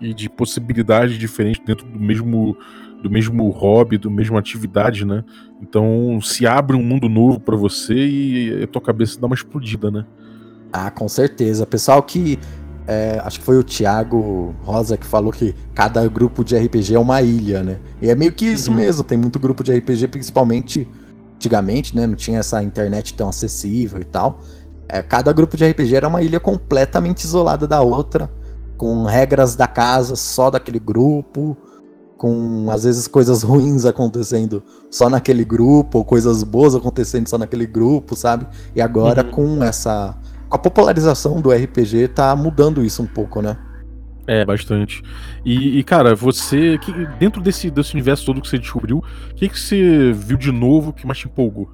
e 0.00 0.14
de 0.14 0.28
possibilidades 0.28 1.18
diferentes 1.18 1.64
dentro 1.64 1.86
do 1.86 1.98
mesmo 1.98 2.56
do 3.02 3.10
mesmo 3.10 3.48
hobby, 3.50 3.98
do 3.98 4.10
mesmo 4.10 4.38
atividade, 4.38 5.04
né? 5.04 5.24
Então 5.60 6.20
se 6.22 6.46
abre 6.46 6.76
um 6.76 6.82
mundo 6.82 7.08
novo 7.08 7.40
para 7.40 7.56
você 7.56 7.94
e 7.94 8.62
a 8.62 8.66
tua 8.66 8.80
cabeça 8.80 9.20
dá 9.20 9.26
uma 9.26 9.34
explodida, 9.34 9.90
né? 9.90 10.06
Ah, 10.72 10.90
com 10.90 11.08
certeza. 11.08 11.66
Pessoal 11.66 12.02
que 12.02 12.38
é, 12.86 13.20
acho 13.24 13.40
que 13.40 13.44
foi 13.44 13.58
o 13.58 13.62
Thiago 13.62 14.54
Rosa 14.62 14.96
que 14.96 15.06
falou 15.06 15.32
que 15.32 15.54
cada 15.74 16.06
grupo 16.08 16.44
de 16.44 16.56
RPG 16.56 16.94
é 16.94 16.98
uma 16.98 17.20
ilha, 17.22 17.62
né? 17.62 17.78
E 18.00 18.08
é 18.08 18.14
meio 18.14 18.32
que 18.32 18.46
isso 18.46 18.70
uhum. 18.70 18.76
mesmo. 18.76 19.04
Tem 19.04 19.18
muito 19.18 19.38
grupo 19.38 19.62
de 19.62 19.72
RPG, 19.72 20.08
principalmente 20.08 20.88
antigamente, 21.34 21.94
né? 21.94 22.06
Não 22.06 22.14
tinha 22.14 22.38
essa 22.38 22.62
internet 22.62 23.14
tão 23.14 23.28
acessível 23.28 24.00
e 24.00 24.04
tal. 24.04 24.40
É, 24.88 25.02
cada 25.02 25.32
grupo 25.32 25.56
de 25.56 25.68
RPG 25.68 25.96
era 25.96 26.08
uma 26.08 26.22
ilha 26.22 26.38
completamente 26.38 27.24
isolada 27.24 27.66
da 27.66 27.80
outra, 27.80 28.30
com 28.76 29.04
regras 29.04 29.56
da 29.56 29.66
casa 29.66 30.16
só 30.16 30.50
daquele 30.50 30.78
grupo 30.78 31.56
com 32.22 32.70
às 32.70 32.84
vezes 32.84 33.08
coisas 33.08 33.42
ruins 33.42 33.84
acontecendo 33.84 34.62
só 34.88 35.10
naquele 35.10 35.44
grupo, 35.44 35.98
ou 35.98 36.04
coisas 36.04 36.44
boas 36.44 36.72
acontecendo 36.72 37.28
só 37.28 37.36
naquele 37.36 37.66
grupo, 37.66 38.14
sabe? 38.14 38.46
E 38.76 38.80
agora 38.80 39.24
uhum. 39.24 39.30
com 39.32 39.64
essa. 39.64 40.16
Com 40.48 40.54
a 40.54 40.58
popularização 40.58 41.40
do 41.40 41.50
RPG 41.50 42.06
tá 42.14 42.36
mudando 42.36 42.84
isso 42.84 43.02
um 43.02 43.08
pouco, 43.08 43.42
né? 43.42 43.58
É, 44.24 44.44
bastante. 44.44 45.02
E, 45.44 45.80
e, 45.80 45.82
cara, 45.82 46.14
você. 46.14 46.78
Que, 46.78 46.92
dentro 47.18 47.42
desse, 47.42 47.68
desse 47.72 47.92
universo 47.92 48.24
todo 48.24 48.40
que 48.40 48.48
você 48.48 48.56
descobriu, 48.56 48.98
o 48.98 49.34
que, 49.34 49.48
que 49.48 49.58
você 49.58 50.12
viu 50.12 50.36
de 50.36 50.52
novo 50.52 50.92
que 50.92 51.04
mais 51.04 51.18
te 51.18 51.26
empolgou? 51.26 51.72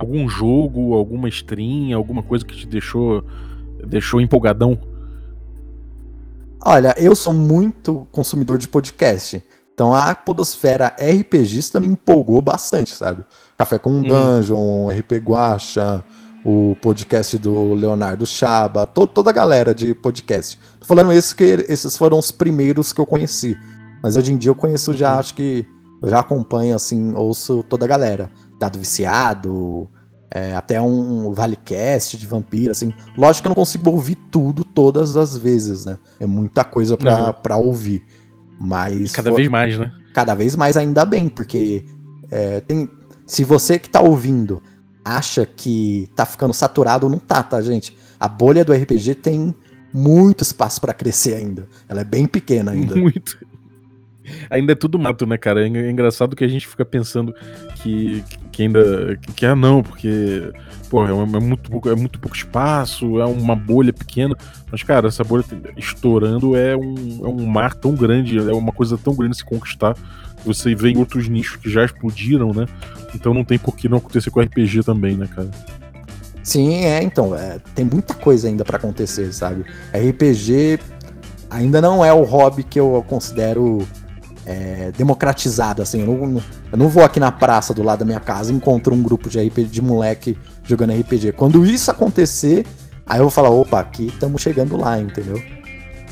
Algum 0.00 0.28
jogo, 0.28 0.94
alguma 0.94 1.28
stream, 1.28 1.96
alguma 1.96 2.24
coisa 2.24 2.44
que 2.44 2.56
te 2.56 2.66
deixou, 2.66 3.24
deixou 3.86 4.20
empolgadão? 4.20 4.76
Olha, 6.64 6.94
eu 6.96 7.16
sou 7.16 7.32
muito 7.32 8.06
consumidor 8.12 8.56
de 8.56 8.68
podcast. 8.68 9.44
Então 9.74 9.92
a 9.92 10.14
Podosfera 10.14 10.94
RPGista 10.96 11.80
me 11.80 11.88
empolgou 11.88 12.40
bastante, 12.40 12.94
sabe? 12.94 13.24
Café 13.58 13.78
com 13.80 13.90
hum. 13.90 14.02
Dungeon, 14.02 14.88
RP 14.88 15.14
Guacha, 15.14 16.04
o 16.44 16.76
podcast 16.80 17.36
do 17.36 17.74
Leonardo 17.74 18.24
Chaba, 18.24 18.86
to 18.86 19.08
toda 19.08 19.30
a 19.30 19.32
galera 19.32 19.74
de 19.74 19.92
podcast. 19.92 20.56
Tô 20.78 20.86
falando 20.86 21.12
isso 21.12 21.34
que 21.34 21.64
esses 21.68 21.96
foram 21.96 22.16
os 22.16 22.30
primeiros 22.30 22.92
que 22.92 23.00
eu 23.00 23.06
conheci. 23.06 23.56
Mas 24.00 24.16
hoje 24.16 24.32
em 24.32 24.36
dia 24.36 24.50
eu 24.50 24.54
conheço 24.54 24.92
já, 24.92 25.14
uhum. 25.14 25.18
acho 25.18 25.34
que 25.34 25.66
eu 26.00 26.08
já 26.08 26.20
acompanho, 26.20 26.76
assim, 26.76 27.12
ouço 27.14 27.64
toda 27.64 27.84
a 27.86 27.88
galera. 27.88 28.30
Dado 28.60 28.78
Viciado, 28.78 29.88
é, 30.34 30.54
até 30.54 30.80
um 30.80 31.30
Valecast 31.32 32.16
de 32.16 32.26
vampiro, 32.26 32.72
assim. 32.72 32.92
Lógico 33.16 33.42
que 33.42 33.48
eu 33.48 33.50
não 33.50 33.54
consigo 33.54 33.90
ouvir 33.90 34.14
tudo 34.30 34.64
todas 34.64 35.16
as 35.16 35.36
vezes, 35.36 35.84
né? 35.84 35.98
É 36.18 36.26
muita 36.26 36.64
coisa 36.64 36.96
pra, 36.96 37.26
uhum. 37.26 37.32
Pra 37.34 37.56
ouvir. 37.56 38.02
Mas. 38.58 39.12
Cada 39.12 39.30
for... 39.30 39.36
vez 39.36 39.48
mais, 39.48 39.78
né? 39.78 39.92
Cada 40.14 40.34
vez 40.34 40.56
mais, 40.56 40.76
ainda 40.76 41.04
bem, 41.04 41.28
porque 41.28 41.84
é, 42.30 42.60
tem. 42.60 42.88
Se 43.26 43.44
você 43.44 43.78
que 43.78 43.90
tá 43.90 44.00
ouvindo 44.00 44.62
acha 45.04 45.44
que 45.44 46.08
tá 46.16 46.24
ficando 46.24 46.54
saturado, 46.54 47.08
não 47.08 47.18
tá, 47.18 47.42
tá, 47.42 47.60
gente? 47.60 47.96
A 48.18 48.28
bolha 48.28 48.64
do 48.64 48.72
RPG 48.72 49.16
tem 49.16 49.54
muito 49.92 50.42
espaço 50.42 50.80
para 50.80 50.94
crescer 50.94 51.34
ainda. 51.34 51.68
Ela 51.88 52.00
é 52.00 52.04
bem 52.04 52.26
pequena 52.26 52.72
ainda. 52.72 52.96
Muito. 52.96 53.38
Ainda 54.50 54.72
é 54.72 54.74
tudo 54.74 54.98
mato, 54.98 55.26
né, 55.26 55.36
cara? 55.36 55.66
É 55.66 55.90
engraçado 55.90 56.36
que 56.36 56.44
a 56.44 56.48
gente 56.48 56.66
fica 56.66 56.84
pensando 56.84 57.34
que, 57.76 58.24
que 58.50 58.62
ainda. 58.62 59.16
Que, 59.34 59.46
ah, 59.46 59.56
não, 59.56 59.82
porque. 59.82 60.52
Pô, 60.88 61.06
é, 61.06 61.10
é, 61.10 61.40
muito 61.40 61.70
pouco, 61.70 61.88
é 61.88 61.94
muito 61.94 62.18
pouco 62.18 62.36
espaço, 62.36 63.20
é 63.20 63.24
uma 63.24 63.56
bolha 63.56 63.92
pequena. 63.92 64.36
Mas, 64.70 64.82
cara, 64.82 65.08
essa 65.08 65.24
bolha 65.24 65.44
estourando 65.76 66.54
é 66.56 66.76
um, 66.76 67.20
é 67.24 67.28
um 67.28 67.46
mar 67.46 67.74
tão 67.74 67.94
grande, 67.94 68.38
é 68.38 68.52
uma 68.52 68.72
coisa 68.72 68.98
tão 68.98 69.14
grande 69.14 69.36
se 69.36 69.44
conquistar. 69.44 69.96
Você 70.44 70.74
vê 70.74 70.90
em 70.90 70.98
outros 70.98 71.28
nichos 71.28 71.56
que 71.56 71.70
já 71.70 71.84
explodiram, 71.84 72.52
né? 72.52 72.66
Então 73.14 73.32
não 73.32 73.44
tem 73.44 73.58
por 73.58 73.76
que 73.76 73.88
não 73.88 73.98
acontecer 73.98 74.30
com 74.30 74.40
RPG 74.40 74.82
também, 74.82 75.16
né, 75.16 75.28
cara? 75.34 75.50
Sim, 76.42 76.84
é, 76.84 77.02
então, 77.02 77.34
é, 77.36 77.60
tem 77.74 77.84
muita 77.84 78.14
coisa 78.14 78.48
ainda 78.48 78.64
para 78.64 78.76
acontecer, 78.76 79.32
sabe? 79.32 79.64
RPG 79.94 80.80
ainda 81.48 81.80
não 81.80 82.04
é 82.04 82.12
o 82.12 82.22
hobby 82.22 82.64
que 82.64 82.80
eu 82.80 83.04
considero 83.06 83.86
é, 84.46 84.92
democratizado, 84.96 85.82
assim. 85.82 86.00
Eu 86.00 86.06
não, 86.06 86.42
eu 86.72 86.78
não 86.78 86.88
vou 86.88 87.04
aqui 87.04 87.20
na 87.20 87.32
praça 87.32 87.72
do 87.72 87.82
lado 87.82 88.00
da 88.00 88.04
minha 88.04 88.20
casa 88.20 88.52
e 88.52 88.56
encontro 88.56 88.94
um 88.94 89.02
grupo 89.02 89.28
de 89.28 89.40
RPG 89.40 89.64
de 89.64 89.82
moleque 89.82 90.36
jogando 90.64 90.92
RPG. 90.92 91.32
Quando 91.32 91.64
isso 91.64 91.90
acontecer, 91.90 92.66
aí 93.06 93.18
eu 93.18 93.24
vou 93.24 93.30
falar, 93.30 93.50
opa, 93.50 93.80
aqui 93.80 94.06
estamos 94.06 94.42
chegando 94.42 94.76
lá, 94.76 94.98
entendeu? 95.00 95.42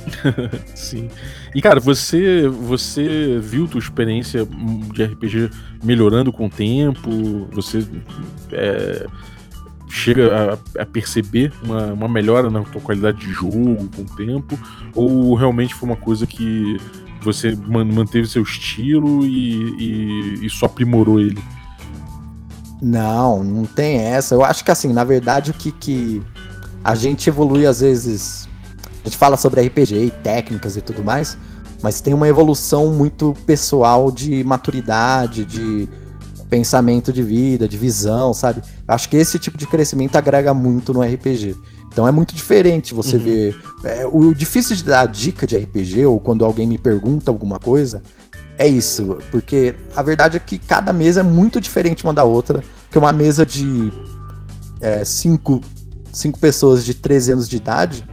Sim. 0.75 1.09
E 1.55 1.61
cara, 1.61 1.81
você 1.81 2.49
você 2.49 3.39
viu 3.41 3.69
tua 3.69 3.79
experiência 3.79 4.47
de 4.93 5.05
RPG 5.05 5.51
melhorando 5.83 6.33
com 6.33 6.47
o 6.47 6.51
tempo? 6.51 7.49
Você 7.53 7.87
é, 8.53 9.07
chega 9.89 10.59
a, 10.77 10.83
a 10.83 10.87
perceber 10.87 11.53
uma, 11.63 11.93
uma, 11.93 12.09
melhora 12.09 12.49
na 12.49 12.63
tua 12.63 12.81
qualidade 12.81 13.19
de 13.19 13.33
jogo 13.33 13.89
com 13.95 14.03
o 14.03 14.17
tempo? 14.17 14.59
Ou 14.95 15.35
realmente 15.35 15.75
foi 15.75 15.89
uma 15.89 15.97
coisa 15.97 16.27
que 16.27 16.79
você 17.23 17.57
manteve 17.67 18.27
seu 18.27 18.43
estilo 18.43 19.25
e, 19.25 20.41
e, 20.43 20.47
e 20.47 20.51
só 20.51 20.67
aprimorou 20.67 21.21
ele? 21.21 21.43
Não, 22.81 23.45
não 23.45 23.65
tem 23.67 23.99
essa. 23.99 24.35
Eu 24.35 24.45
acho 24.45 24.65
que 24.65 24.71
assim, 24.71 24.93
na 24.93 25.05
verdade, 25.05 25.51
o 25.51 25.55
que, 25.55 25.71
que 25.71 26.23
a 26.83 26.95
gente 26.95 27.29
evolui 27.29 27.67
às 27.67 27.81
vezes. 27.81 28.49
A 29.03 29.09
gente 29.09 29.17
fala 29.17 29.37
sobre 29.37 29.63
RPG 29.63 29.95
e 29.95 30.11
técnicas 30.11 30.77
e 30.77 30.83
tudo 30.83 31.03
mais, 31.03 31.37
mas 31.83 32.01
tem 32.01 32.13
uma 32.13 32.29
evolução 32.29 32.93
muito 32.93 33.35
pessoal 33.47 34.11
de 34.11 34.45
maturidade, 34.45 35.45
de 35.45 35.89
pensamento 36.51 37.13
de 37.13 37.23
vida, 37.23 37.67
de 37.67 37.79
visão, 37.79 38.35
sabe? 38.35 38.61
Acho 38.87 39.09
que 39.09 39.17
esse 39.17 39.39
tipo 39.39 39.57
de 39.57 39.67
crescimento 39.67 40.17
agrega 40.17 40.53
muito 40.53 40.93
no 40.93 41.01
RPG. 41.01 41.57
Então 41.93 42.07
é 42.07 42.13
muito 42.13 42.35
diferente 42.35 42.95
você 42.95 43.17
uhum. 43.17 43.23
ver. 43.23 43.61
É, 43.85 44.07
o 44.07 44.35
difícil 44.35 44.77
de 44.77 44.85
dar 44.85 45.07
dica 45.07 45.47
de 45.47 45.57
RPG, 45.57 46.07
ou 46.07 46.21
quando 46.21 46.45
alguém 46.45 46.67
me 46.67 46.79
pergunta 46.79 47.31
alguma 47.31 47.59
coisa, 47.59 48.03
é 48.57 48.67
isso. 48.67 49.19
Porque 49.31 49.75
a 49.97 50.03
verdade 50.03 50.37
é 50.37 50.41
que 50.41 50.59
cada 50.59 50.93
mesa 50.93 51.21
é 51.21 51.25
muito 51.25 51.61
diferente 51.61 52.05
uma 52.05 52.15
da 52.15 52.25
outra. 52.25 52.63
Que 52.91 52.99
uma 52.99 53.13
mesa 53.13 53.45
de 53.45 53.93
é, 54.81 55.05
cinco 55.05 55.61
cinco 56.13 56.39
pessoas 56.39 56.85
de 56.85 56.93
13 56.93 57.33
anos 57.33 57.49
de 57.49 57.57
idade 57.57 58.05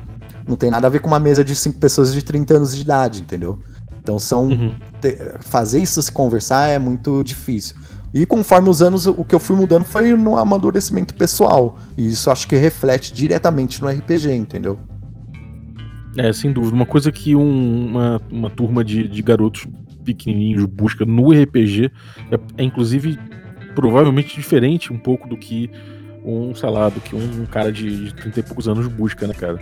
não 0.47 0.55
tem 0.55 0.69
nada 0.69 0.87
a 0.87 0.89
ver 0.89 0.99
com 0.99 1.07
uma 1.07 1.19
mesa 1.19 1.43
de 1.43 1.55
cinco 1.55 1.79
pessoas 1.79 2.13
de 2.13 2.21
30 2.21 2.55
anos 2.55 2.75
de 2.75 2.81
idade, 2.81 3.21
entendeu? 3.21 3.59
Então 4.01 4.17
são. 4.17 4.47
Uhum. 4.47 4.73
Te, 5.01 5.17
fazer 5.41 5.79
isso 5.79 6.01
se 6.01 6.11
conversar 6.11 6.69
é 6.69 6.79
muito 6.79 7.23
difícil. 7.23 7.75
E 8.13 8.25
conforme 8.25 8.69
os 8.69 8.81
anos, 8.81 9.05
o 9.05 9.23
que 9.23 9.35
eu 9.35 9.39
fui 9.39 9.55
mudando 9.55 9.83
foi 9.83 10.13
no 10.15 10.37
amadurecimento 10.37 11.13
pessoal. 11.13 11.77
E 11.97 12.07
isso 12.07 12.31
acho 12.31 12.47
que 12.47 12.55
reflete 12.55 13.13
diretamente 13.13 13.81
no 13.81 13.89
RPG, 13.89 14.33
entendeu? 14.33 14.79
É, 16.17 16.31
sem 16.33 16.51
dúvida. 16.51 16.75
Uma 16.75 16.85
coisa 16.85 17.11
que 17.11 17.35
um, 17.35 17.87
uma, 17.87 18.21
uma 18.31 18.49
turma 18.49 18.83
de, 18.83 19.07
de 19.07 19.21
garotos 19.21 19.67
pequenininhos 20.03 20.65
busca 20.65 21.05
no 21.05 21.31
RPG 21.31 21.91
é, 22.31 22.39
é, 22.57 22.63
inclusive 22.63 23.19
provavelmente 23.75 24.35
diferente 24.35 24.91
um 24.91 24.97
pouco 24.97 25.27
do 25.27 25.37
que 25.37 25.69
um, 26.25 26.55
sei 26.55 26.69
lá, 26.69 26.89
do 26.89 26.99
que 26.99 27.15
um, 27.15 27.41
um 27.43 27.45
cara 27.45 27.71
de, 27.71 28.05
de 28.05 28.15
30 28.15 28.39
e 28.39 28.43
poucos 28.43 28.67
anos 28.67 28.87
busca, 28.87 29.27
né, 29.27 29.33
cara? 29.33 29.59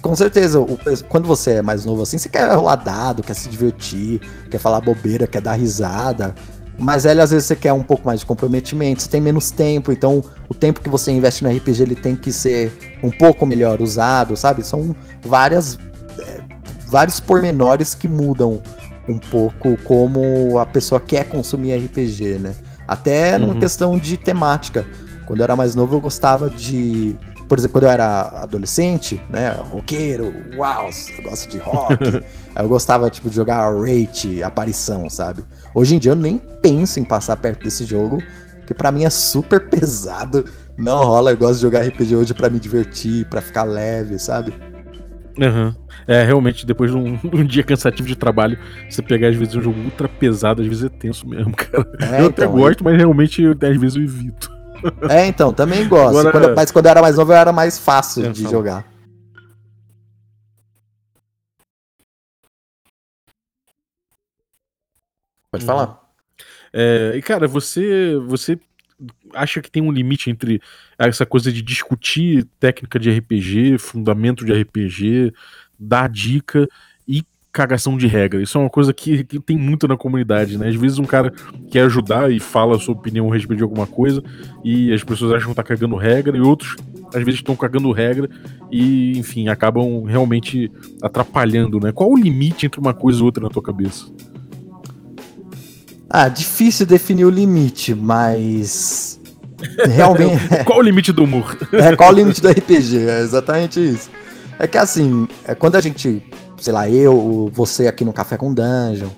Com 0.00 0.16
certeza, 0.16 0.58
quando 1.08 1.26
você 1.26 1.54
é 1.54 1.62
mais 1.62 1.84
novo 1.84 2.02
assim, 2.02 2.16
você 2.16 2.28
quer 2.28 2.50
rolar 2.54 2.76
dado, 2.76 3.22
quer 3.22 3.34
se 3.34 3.48
divertir, 3.48 4.20
quer 4.50 4.58
falar 4.58 4.80
bobeira, 4.80 5.26
quer 5.26 5.42
dar 5.42 5.54
risada. 5.54 6.34
Mas 6.80 7.04
velho, 7.04 7.22
às 7.22 7.30
vezes 7.30 7.46
você 7.46 7.54
quer 7.54 7.72
um 7.74 7.82
pouco 7.82 8.06
mais 8.06 8.20
de 8.20 8.26
comprometimento, 8.26 9.02
você 9.02 9.08
tem 9.08 9.20
menos 9.20 9.50
tempo, 9.50 9.92
então 9.92 10.24
o 10.48 10.54
tempo 10.54 10.80
que 10.80 10.88
você 10.88 11.12
investe 11.12 11.44
no 11.44 11.50
RPG 11.50 11.82
ele 11.82 11.94
tem 11.94 12.16
que 12.16 12.32
ser 12.32 12.98
um 13.02 13.10
pouco 13.10 13.44
melhor 13.44 13.82
usado, 13.82 14.34
sabe? 14.34 14.66
São 14.66 14.96
várias 15.22 15.78
é, 16.18 16.40
vários 16.86 17.20
pormenores 17.20 17.94
que 17.94 18.08
mudam 18.08 18.62
um 19.06 19.18
pouco 19.18 19.76
como 19.84 20.58
a 20.58 20.64
pessoa 20.64 21.00
quer 21.00 21.24
consumir 21.24 21.76
RPG, 21.76 22.38
né? 22.38 22.54
Até 22.88 23.34
uhum. 23.34 23.40
numa 23.40 23.60
questão 23.60 23.98
de 23.98 24.16
temática. 24.16 24.86
Quando 25.26 25.40
eu 25.40 25.44
era 25.44 25.54
mais 25.54 25.74
novo, 25.74 25.96
eu 25.96 26.00
gostava 26.00 26.48
de 26.48 27.14
por 27.50 27.58
exemplo, 27.58 27.72
quando 27.72 27.84
eu 27.86 27.90
era 27.90 28.42
adolescente, 28.42 29.20
né, 29.28 29.50
roqueiro, 29.50 30.32
uau, 30.56 30.88
eu 31.18 31.22
gosto 31.24 31.50
de 31.50 31.58
rock. 31.58 32.22
eu 32.56 32.68
gostava, 32.68 33.10
tipo, 33.10 33.28
de 33.28 33.34
jogar 33.34 33.68
rate, 33.74 34.40
aparição, 34.40 35.10
sabe? 35.10 35.42
Hoje 35.74 35.96
em 35.96 35.98
dia 35.98 36.12
eu 36.12 36.16
nem 36.16 36.38
penso 36.38 37.00
em 37.00 37.04
passar 37.04 37.36
perto 37.38 37.64
desse 37.64 37.84
jogo, 37.84 38.22
que 38.68 38.72
para 38.72 38.92
mim 38.92 39.02
é 39.02 39.10
super 39.10 39.58
pesado. 39.68 40.44
Não 40.78 41.02
rola, 41.02 41.32
eu 41.32 41.36
gosto 41.36 41.56
de 41.56 41.62
jogar 41.62 41.80
RPG 41.80 42.14
hoje 42.14 42.32
para 42.34 42.48
me 42.48 42.60
divertir, 42.60 43.26
para 43.26 43.40
ficar 43.40 43.64
leve, 43.64 44.16
sabe? 44.20 44.54
Uhum. 45.36 45.74
É, 46.06 46.22
realmente, 46.22 46.64
depois 46.64 46.92
de 46.92 46.96
um, 46.96 47.18
um, 47.34 47.44
dia 47.44 47.64
cansativo 47.64 48.06
de 48.06 48.14
trabalho, 48.14 48.56
você 48.88 49.02
pegar 49.02 49.26
às 49.26 49.34
vezes 49.34 49.56
um 49.56 49.60
jogo 49.60 49.80
ultra 49.80 50.08
pesado, 50.08 50.62
às 50.62 50.68
vezes 50.68 50.84
é 50.84 50.88
tenso 50.88 51.28
mesmo, 51.28 51.52
cara. 51.56 51.84
É, 52.00 52.20
eu 52.20 52.26
então, 52.26 52.44
até 52.44 52.46
gosto, 52.46 52.84
mas 52.84 52.96
realmente 52.96 53.44
às 53.44 53.76
vezes 53.76 53.96
eu 53.96 54.04
evito. 54.04 54.59
É, 55.08 55.26
então, 55.26 55.52
também 55.52 55.86
gosto. 55.88 56.18
Agora... 56.18 56.32
Quando, 56.32 56.56
mas 56.56 56.70
quando 56.70 56.86
eu 56.86 56.90
era 56.90 57.02
mais 57.02 57.16
novo, 57.16 57.32
eu 57.32 57.36
era 57.36 57.52
mais 57.52 57.78
fácil 57.78 58.26
é, 58.26 58.30
de 58.30 58.42
fala. 58.42 58.54
jogar. 58.54 58.86
Pode 65.50 65.64
falar. 65.64 65.88
Uhum. 65.88 65.96
É, 66.72 67.12
e 67.16 67.22
cara, 67.22 67.48
você, 67.48 68.16
você 68.26 68.58
acha 69.34 69.60
que 69.60 69.70
tem 69.70 69.82
um 69.82 69.90
limite 69.90 70.30
entre 70.30 70.60
essa 70.98 71.26
coisa 71.26 71.52
de 71.52 71.62
discutir 71.62 72.46
técnica 72.58 72.98
de 72.98 73.10
RPG, 73.10 73.78
fundamento 73.78 74.44
de 74.44 74.52
RPG, 74.52 75.32
dar 75.78 76.08
dica 76.08 76.68
cagação 77.52 77.96
de 77.96 78.06
regra. 78.06 78.42
Isso 78.42 78.56
é 78.56 78.60
uma 78.60 78.70
coisa 78.70 78.92
que, 78.92 79.24
que, 79.24 79.40
tem 79.40 79.56
muito 79.56 79.88
na 79.88 79.96
comunidade, 79.96 80.56
né? 80.56 80.68
Às 80.68 80.76
vezes 80.76 80.98
um 80.98 81.04
cara 81.04 81.32
quer 81.70 81.82
ajudar 81.82 82.30
e 82.30 82.38
fala 82.38 82.76
a 82.76 82.78
sua 82.78 82.94
opinião 82.94 83.30
a 83.30 83.34
respeito 83.34 83.58
de 83.58 83.64
alguma 83.64 83.86
coisa 83.86 84.22
e 84.64 84.92
as 84.92 85.02
pessoas 85.02 85.32
acham 85.32 85.50
que 85.50 85.56
tá 85.56 85.62
cagando 85.62 85.96
regra 85.96 86.36
e 86.36 86.40
outros 86.40 86.76
às 87.14 87.24
vezes 87.24 87.40
estão 87.40 87.56
cagando 87.56 87.90
regra 87.90 88.28
e, 88.70 89.18
enfim, 89.18 89.48
acabam 89.48 90.04
realmente 90.04 90.70
atrapalhando, 91.02 91.80
né? 91.80 91.90
Qual 91.92 92.10
o 92.10 92.16
limite 92.16 92.66
entre 92.66 92.80
uma 92.80 92.94
coisa 92.94 93.20
e 93.20 93.22
outra 93.22 93.42
na 93.42 93.50
tua 93.50 93.62
cabeça? 93.62 94.06
Ah, 96.08 96.28
difícil 96.28 96.86
definir 96.86 97.24
o 97.24 97.30
limite, 97.30 97.94
mas 97.94 99.20
realmente 99.90 100.64
qual 100.64 100.78
o 100.78 100.82
limite 100.82 101.12
do 101.12 101.24
humor? 101.24 101.56
é, 101.72 101.94
qual 101.96 102.10
o 102.10 102.14
limite 102.14 102.40
do 102.40 102.48
RPG? 102.48 103.08
É 103.08 103.20
exatamente 103.20 103.80
isso. 103.80 104.10
É 104.58 104.66
que 104.66 104.78
assim, 104.78 105.26
é, 105.44 105.54
quando 105.54 105.76
a 105.76 105.80
gente 105.80 106.22
sei 106.60 106.72
lá, 106.72 106.88
eu, 106.88 107.50
você 107.52 107.86
aqui 107.86 108.04
no 108.04 108.12
Café 108.12 108.36
com 108.36 108.52
Dungeon, 108.52 109.08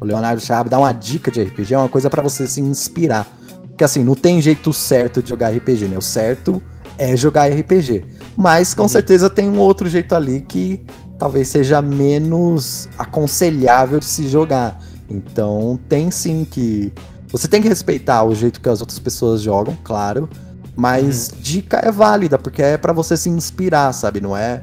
o 0.00 0.04
Leonardo 0.04 0.40
Chab, 0.40 0.68
dá 0.68 0.78
uma 0.78 0.92
dica 0.92 1.30
de 1.30 1.42
RPG, 1.42 1.74
é 1.74 1.78
uma 1.78 1.88
coisa 1.88 2.08
para 2.08 2.22
você 2.22 2.46
se 2.46 2.60
inspirar. 2.60 3.26
Porque 3.68 3.84
assim, 3.84 4.04
não 4.04 4.14
tem 4.14 4.40
jeito 4.40 4.72
certo 4.72 5.22
de 5.22 5.30
jogar 5.30 5.50
RPG, 5.50 5.86
né? 5.86 5.98
O 5.98 6.02
certo 6.02 6.62
é 6.98 7.16
jogar 7.16 7.50
RPG. 7.50 8.04
Mas 8.36 8.74
com 8.74 8.82
uhum. 8.82 8.88
certeza 8.88 9.28
tem 9.28 9.48
um 9.48 9.58
outro 9.58 9.88
jeito 9.88 10.14
ali 10.14 10.40
que 10.40 10.84
talvez 11.18 11.48
seja 11.48 11.80
menos 11.82 12.88
aconselhável 12.98 13.98
de 13.98 14.04
se 14.04 14.28
jogar. 14.28 14.78
Então 15.08 15.78
tem 15.88 16.10
sim 16.10 16.46
que. 16.48 16.92
Você 17.28 17.48
tem 17.48 17.62
que 17.62 17.68
respeitar 17.68 18.24
o 18.24 18.34
jeito 18.34 18.60
que 18.60 18.68
as 18.68 18.80
outras 18.80 18.98
pessoas 18.98 19.40
jogam, 19.40 19.76
claro. 19.82 20.28
Mas 20.76 21.28
uhum. 21.28 21.38
dica 21.40 21.80
é 21.82 21.90
válida, 21.90 22.38
porque 22.38 22.62
é 22.62 22.76
para 22.76 22.92
você 22.92 23.16
se 23.16 23.28
inspirar, 23.28 23.92
sabe? 23.92 24.20
Não 24.20 24.36
é 24.36 24.62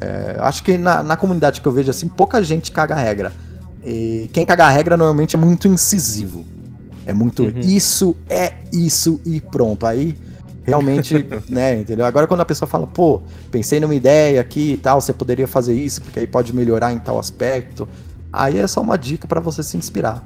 é, 0.00 0.36
acho 0.40 0.62
que 0.62 0.78
na, 0.78 1.02
na, 1.02 1.16
comunidade 1.16 1.60
que 1.60 1.66
eu 1.66 1.72
vejo 1.72 1.90
assim, 1.90 2.08
pouca 2.08 2.42
gente 2.42 2.72
caga 2.72 2.94
regra. 2.94 3.32
E 3.84 4.30
quem 4.32 4.46
caga 4.46 4.66
a 4.66 4.70
regra 4.70 4.96
normalmente 4.96 5.36
é 5.36 5.38
muito 5.38 5.68
incisivo. 5.68 6.44
É 7.04 7.12
muito 7.12 7.42
uhum. 7.42 7.60
isso, 7.60 8.16
é 8.28 8.54
isso 8.72 9.20
e 9.24 9.40
pronto. 9.40 9.86
Aí 9.86 10.16
realmente, 10.64 11.26
né, 11.48 11.80
entendeu? 11.80 12.06
Agora 12.06 12.26
quando 12.26 12.40
a 12.40 12.44
pessoa 12.44 12.68
fala, 12.68 12.86
pô, 12.86 13.20
pensei 13.50 13.80
numa 13.80 13.94
ideia 13.94 14.40
aqui 14.40 14.72
e 14.72 14.76
tal, 14.76 15.00
você 15.00 15.12
poderia 15.12 15.48
fazer 15.48 15.74
isso, 15.74 16.00
porque 16.00 16.20
aí 16.20 16.26
pode 16.26 16.54
melhorar 16.54 16.92
em 16.92 16.98
tal 16.98 17.18
aspecto. 17.18 17.88
Aí 18.32 18.58
é 18.58 18.66
só 18.66 18.80
uma 18.80 18.96
dica 18.96 19.26
para 19.26 19.40
você 19.40 19.62
se 19.62 19.76
inspirar. 19.76 20.24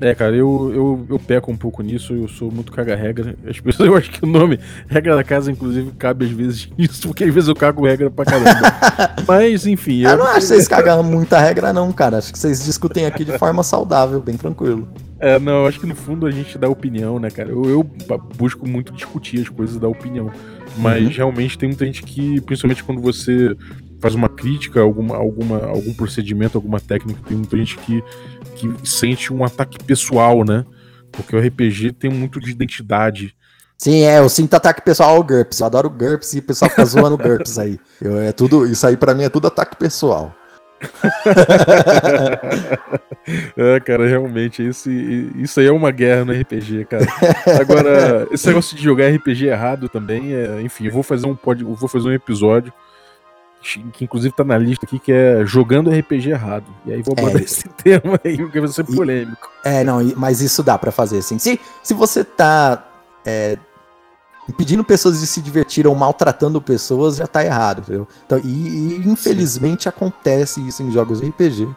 É, 0.00 0.14
cara, 0.14 0.34
eu, 0.34 0.72
eu, 0.74 1.06
eu 1.10 1.18
peco 1.18 1.50
um 1.50 1.56
pouco 1.56 1.82
nisso, 1.82 2.12
eu 2.14 2.28
sou 2.28 2.50
muito 2.52 2.70
caga-regra. 2.70 3.34
As 3.48 3.58
pessoas, 3.58 3.88
eu 3.88 3.96
acho 3.96 4.10
que 4.10 4.24
o 4.24 4.28
nome 4.28 4.58
regra 4.88 5.16
da 5.16 5.24
casa, 5.24 5.50
inclusive, 5.50 5.90
cabe 5.98 6.26
às 6.26 6.30
vezes 6.30 6.68
nisso, 6.78 7.08
porque 7.08 7.24
às 7.24 7.34
vezes 7.34 7.48
eu 7.48 7.54
cago 7.54 7.84
regra 7.84 8.10
pra 8.10 8.24
caramba. 8.24 8.50
Mas, 9.26 9.66
enfim. 9.66 10.02
Eu, 10.02 10.10
eu 10.10 10.16
não 10.18 10.26
acho 10.26 10.40
que 10.40 10.46
vocês 10.46 10.68
cagam 10.68 11.02
muita 11.02 11.38
regra, 11.38 11.72
não, 11.72 11.92
cara. 11.92 12.18
Acho 12.18 12.32
que 12.32 12.38
vocês 12.38 12.64
discutem 12.64 13.06
aqui 13.06 13.24
de 13.24 13.36
forma 13.38 13.62
saudável, 13.62 14.20
bem 14.20 14.36
tranquilo. 14.36 14.88
É, 15.20 15.38
não, 15.38 15.66
acho 15.66 15.80
que 15.80 15.86
no 15.86 15.96
fundo 15.96 16.26
a 16.26 16.30
gente 16.30 16.56
dá 16.56 16.68
opinião, 16.68 17.18
né, 17.18 17.28
cara? 17.28 17.50
Eu, 17.50 17.64
eu 17.64 17.90
busco 18.36 18.68
muito 18.68 18.92
discutir 18.92 19.40
as 19.40 19.48
coisas 19.48 19.76
da 19.76 19.88
opinião. 19.88 20.30
Mas 20.76 21.02
uhum. 21.02 21.10
realmente 21.10 21.58
tem 21.58 21.68
muita 21.68 21.84
gente 21.84 22.04
que, 22.04 22.40
principalmente 22.42 22.84
quando 22.84 23.00
você 23.00 23.56
faz 24.00 24.14
uma 24.14 24.28
crítica 24.28 24.80
a 24.80 24.82
alguma, 24.82 25.16
alguma, 25.16 25.66
algum 25.66 25.92
procedimento, 25.92 26.56
alguma 26.56 26.80
técnica, 26.80 27.20
tem 27.26 27.36
muita 27.36 27.56
gente 27.56 27.76
que 27.78 28.02
que 28.58 28.88
sente 28.88 29.32
um 29.32 29.44
ataque 29.44 29.78
pessoal, 29.84 30.44
né? 30.44 30.64
Porque 31.12 31.34
o 31.34 31.40
RPG 31.40 31.92
tem 31.92 32.10
muito 32.10 32.40
de 32.40 32.50
identidade. 32.50 33.34
Sim, 33.76 34.02
é, 34.02 34.18
eu 34.18 34.28
sinto 34.28 34.54
ataque 34.54 34.82
pessoal 34.82 35.14
ao 35.16 35.22
GURPS. 35.22 35.60
Eu 35.60 35.66
adoro 35.66 35.88
GURPS 35.88 36.34
e 36.34 36.40
o 36.40 36.42
pessoal 36.42 36.68
fica 36.68 36.84
zoando 36.84 37.16
GURPS 37.16 37.58
aí. 37.58 37.78
Eu, 38.02 38.20
é 38.20 38.32
tudo, 38.32 38.66
isso 38.66 38.84
aí 38.86 38.96
para 38.96 39.14
mim 39.14 39.22
é 39.22 39.28
tudo 39.28 39.46
ataque 39.46 39.76
pessoal. 39.76 40.34
é, 43.56 43.80
cara, 43.80 44.06
realmente, 44.06 44.64
isso, 44.66 44.88
isso 44.90 45.58
aí 45.58 45.66
é 45.66 45.72
uma 45.72 45.90
guerra 45.90 46.24
no 46.24 46.32
RPG, 46.32 46.84
cara. 46.84 47.04
Agora, 47.60 48.28
esse 48.30 48.46
negócio 48.46 48.76
de 48.76 48.82
jogar 48.82 49.08
RPG 49.08 49.46
errado 49.46 49.88
também, 49.88 50.34
é, 50.34 50.60
enfim, 50.62 50.86
eu 50.86 50.92
vou 50.92 51.02
fazer 51.02 51.26
um 51.26 51.34
pod, 51.34 51.64
vou 51.64 51.88
fazer 51.88 52.08
um 52.08 52.12
episódio 52.12 52.72
que 53.60 54.04
inclusive 54.04 54.34
tá 54.34 54.44
na 54.44 54.56
lista 54.56 54.86
aqui, 54.86 54.98
que 54.98 55.12
é 55.12 55.44
jogando 55.44 55.90
RPG 55.90 56.30
errado. 56.30 56.66
E 56.86 56.92
aí 56.92 57.02
vou 57.02 57.14
botar 57.14 57.38
é, 57.38 57.42
esse 57.42 57.68
tema 57.82 58.18
aí, 58.24 58.36
porque 58.36 58.60
vai 58.60 58.68
ser 58.68 58.84
polêmico. 58.84 59.50
É, 59.64 59.82
não, 59.84 59.98
mas 60.16 60.40
isso 60.40 60.62
dá 60.62 60.78
para 60.78 60.92
fazer, 60.92 61.18
assim. 61.18 61.38
Se, 61.38 61.60
se 61.82 61.94
você 61.94 62.24
tá 62.24 62.86
é, 63.26 63.58
impedindo 64.48 64.82
pessoas 64.84 65.20
de 65.20 65.26
se 65.26 65.40
divertir 65.40 65.86
ou 65.86 65.94
maltratando 65.94 66.60
pessoas, 66.60 67.16
já 67.16 67.26
tá 67.26 67.44
errado, 67.44 67.80
entendeu? 67.80 68.08
Então, 68.24 68.38
e, 68.38 68.48
e 68.48 69.08
infelizmente 69.08 69.84
Sim. 69.84 69.88
acontece 69.88 70.66
isso 70.66 70.82
em 70.82 70.90
jogos 70.90 71.20
RPG. 71.20 71.68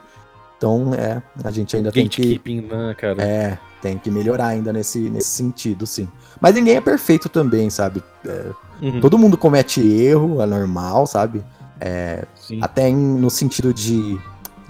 Então, 0.58 0.94
é, 0.94 1.22
a 1.44 1.50
gente 1.50 1.76
ainda 1.76 1.92
tem 1.92 2.08
que... 2.08 2.40
Né, 2.46 2.96
cara? 2.96 3.22
É, 3.22 3.58
tem 3.82 3.98
que 3.98 4.12
melhorar 4.12 4.48
ainda 4.48 4.72
nesse, 4.72 5.00
nesse 5.10 5.30
sentido, 5.30 5.88
sim. 5.88 6.08
Mas 6.40 6.54
ninguém 6.54 6.76
é 6.76 6.82
perfeito 6.82 7.28
também, 7.28 7.70
sabe? 7.72 8.04
É, 8.24 8.52
uhum. 8.80 9.02
Todo 9.02 9.18
mundo 9.18 9.38
comete 9.38 9.82
erro, 9.82 10.40
é 10.40 10.46
normal, 10.46 11.08
sabe? 11.08 11.44
É, 11.82 12.26
até 12.62 12.88
em, 12.88 12.96
no 12.96 13.30
sentido 13.30 13.74
de. 13.74 14.20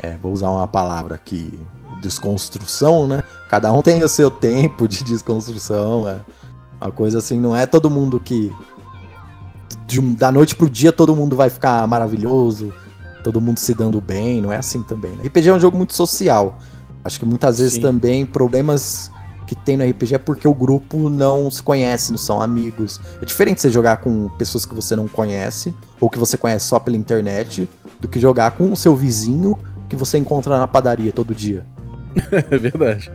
É, 0.02 0.18
vou 0.18 0.32
usar 0.32 0.50
uma 0.50 0.68
palavra 0.68 1.16
aqui. 1.16 1.60
Desconstrução, 2.02 3.06
né? 3.06 3.22
Cada 3.50 3.72
um 3.72 3.82
tem 3.82 4.02
o 4.04 4.08
seu 4.08 4.32
tempo 4.32 4.88
de 4.88 5.04
desconstrução. 5.04 6.08
É 6.08 6.22
uma 6.80 6.92
coisa 6.92 7.20
assim, 7.20 7.38
não 7.40 7.56
é 7.56 7.66
todo 7.66 7.90
mundo 7.90 8.20
que. 8.20 8.52
De, 9.86 10.00
da 10.00 10.32
noite 10.32 10.56
pro 10.56 10.70
dia 10.70 10.92
todo 10.94 11.16
mundo 11.16 11.36
vai 11.36 11.50
ficar 11.50 11.86
maravilhoso, 11.86 12.74
todo 13.24 13.42
mundo 13.42 13.58
se 13.58 13.74
dando 13.74 14.00
bem, 14.00 14.42
não 14.42 14.52
é 14.52 14.58
assim 14.58 14.82
também. 14.82 15.12
Né? 15.12 15.26
RPG 15.26 15.50
é 15.50 15.54
um 15.54 15.60
jogo 15.60 15.78
muito 15.78 15.94
social. 15.94 16.58
Acho 17.04 17.20
que 17.20 17.26
muitas 17.26 17.58
vezes 17.60 17.74
Sim. 17.74 17.82
também 17.82 18.26
problemas 18.26 19.12
que 19.52 19.56
tem 19.56 19.76
no 19.76 19.84
RPG 19.84 20.16
é 20.16 20.18
porque 20.18 20.48
o 20.48 20.54
grupo 20.54 21.10
não 21.10 21.52
se 21.52 21.62
conhece, 21.62 22.12
não 22.12 22.18
são 22.18 22.42
amigos. 22.42 23.02
É 23.22 23.26
diferente 23.26 23.60
você 23.60 23.70
jogar 23.70 23.98
com 23.98 24.30
pessoas 24.38 24.66
que 24.66 24.74
você 24.74 24.96
não 24.96 25.10
conhece, 25.10 25.76
ou 26.00 26.10
que 26.10 26.18
você 26.18 26.38
conhece 26.38 26.68
só 26.68 26.80
pela 26.80 26.96
internet, 26.96 27.68
do 28.00 28.08
que 28.08 28.18
jogar 28.18 28.52
com 28.52 28.72
o 28.72 28.78
seu 28.78 28.96
vizinho 28.96 29.60
que 29.90 29.96
você 29.98 30.18
encontra 30.18 30.58
na 30.58 30.70
padaria 30.70 31.12
todo 31.12 31.36
dia. 31.36 31.66
é 32.32 32.58
verdade. 32.58 33.12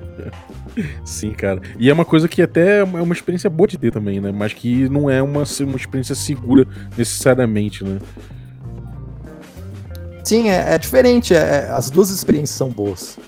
Sim, 1.06 1.30
cara. 1.30 1.62
E 1.78 1.88
é 1.88 1.92
uma 1.94 2.04
coisa 2.04 2.28
que 2.28 2.42
até 2.42 2.80
é 2.80 2.84
uma 2.84 3.14
experiência 3.14 3.48
boa 3.48 3.66
de 3.66 3.78
ter 3.78 3.90
também, 3.90 4.20
né? 4.20 4.30
Mas 4.30 4.52
que 4.52 4.90
não 4.90 5.08
é 5.08 5.22
uma, 5.22 5.42
uma 5.60 5.76
experiência 5.76 6.14
segura 6.14 6.68
necessariamente, 6.98 7.82
né? 7.82 7.98
Sim, 10.22 10.50
é, 10.50 10.74
é 10.74 10.76
diferente. 10.76 11.34
É, 11.34 11.38
é 11.38 11.70
as 11.70 11.88
duas 11.88 12.10
experiências 12.10 12.58
são 12.58 12.68
boas. 12.68 13.18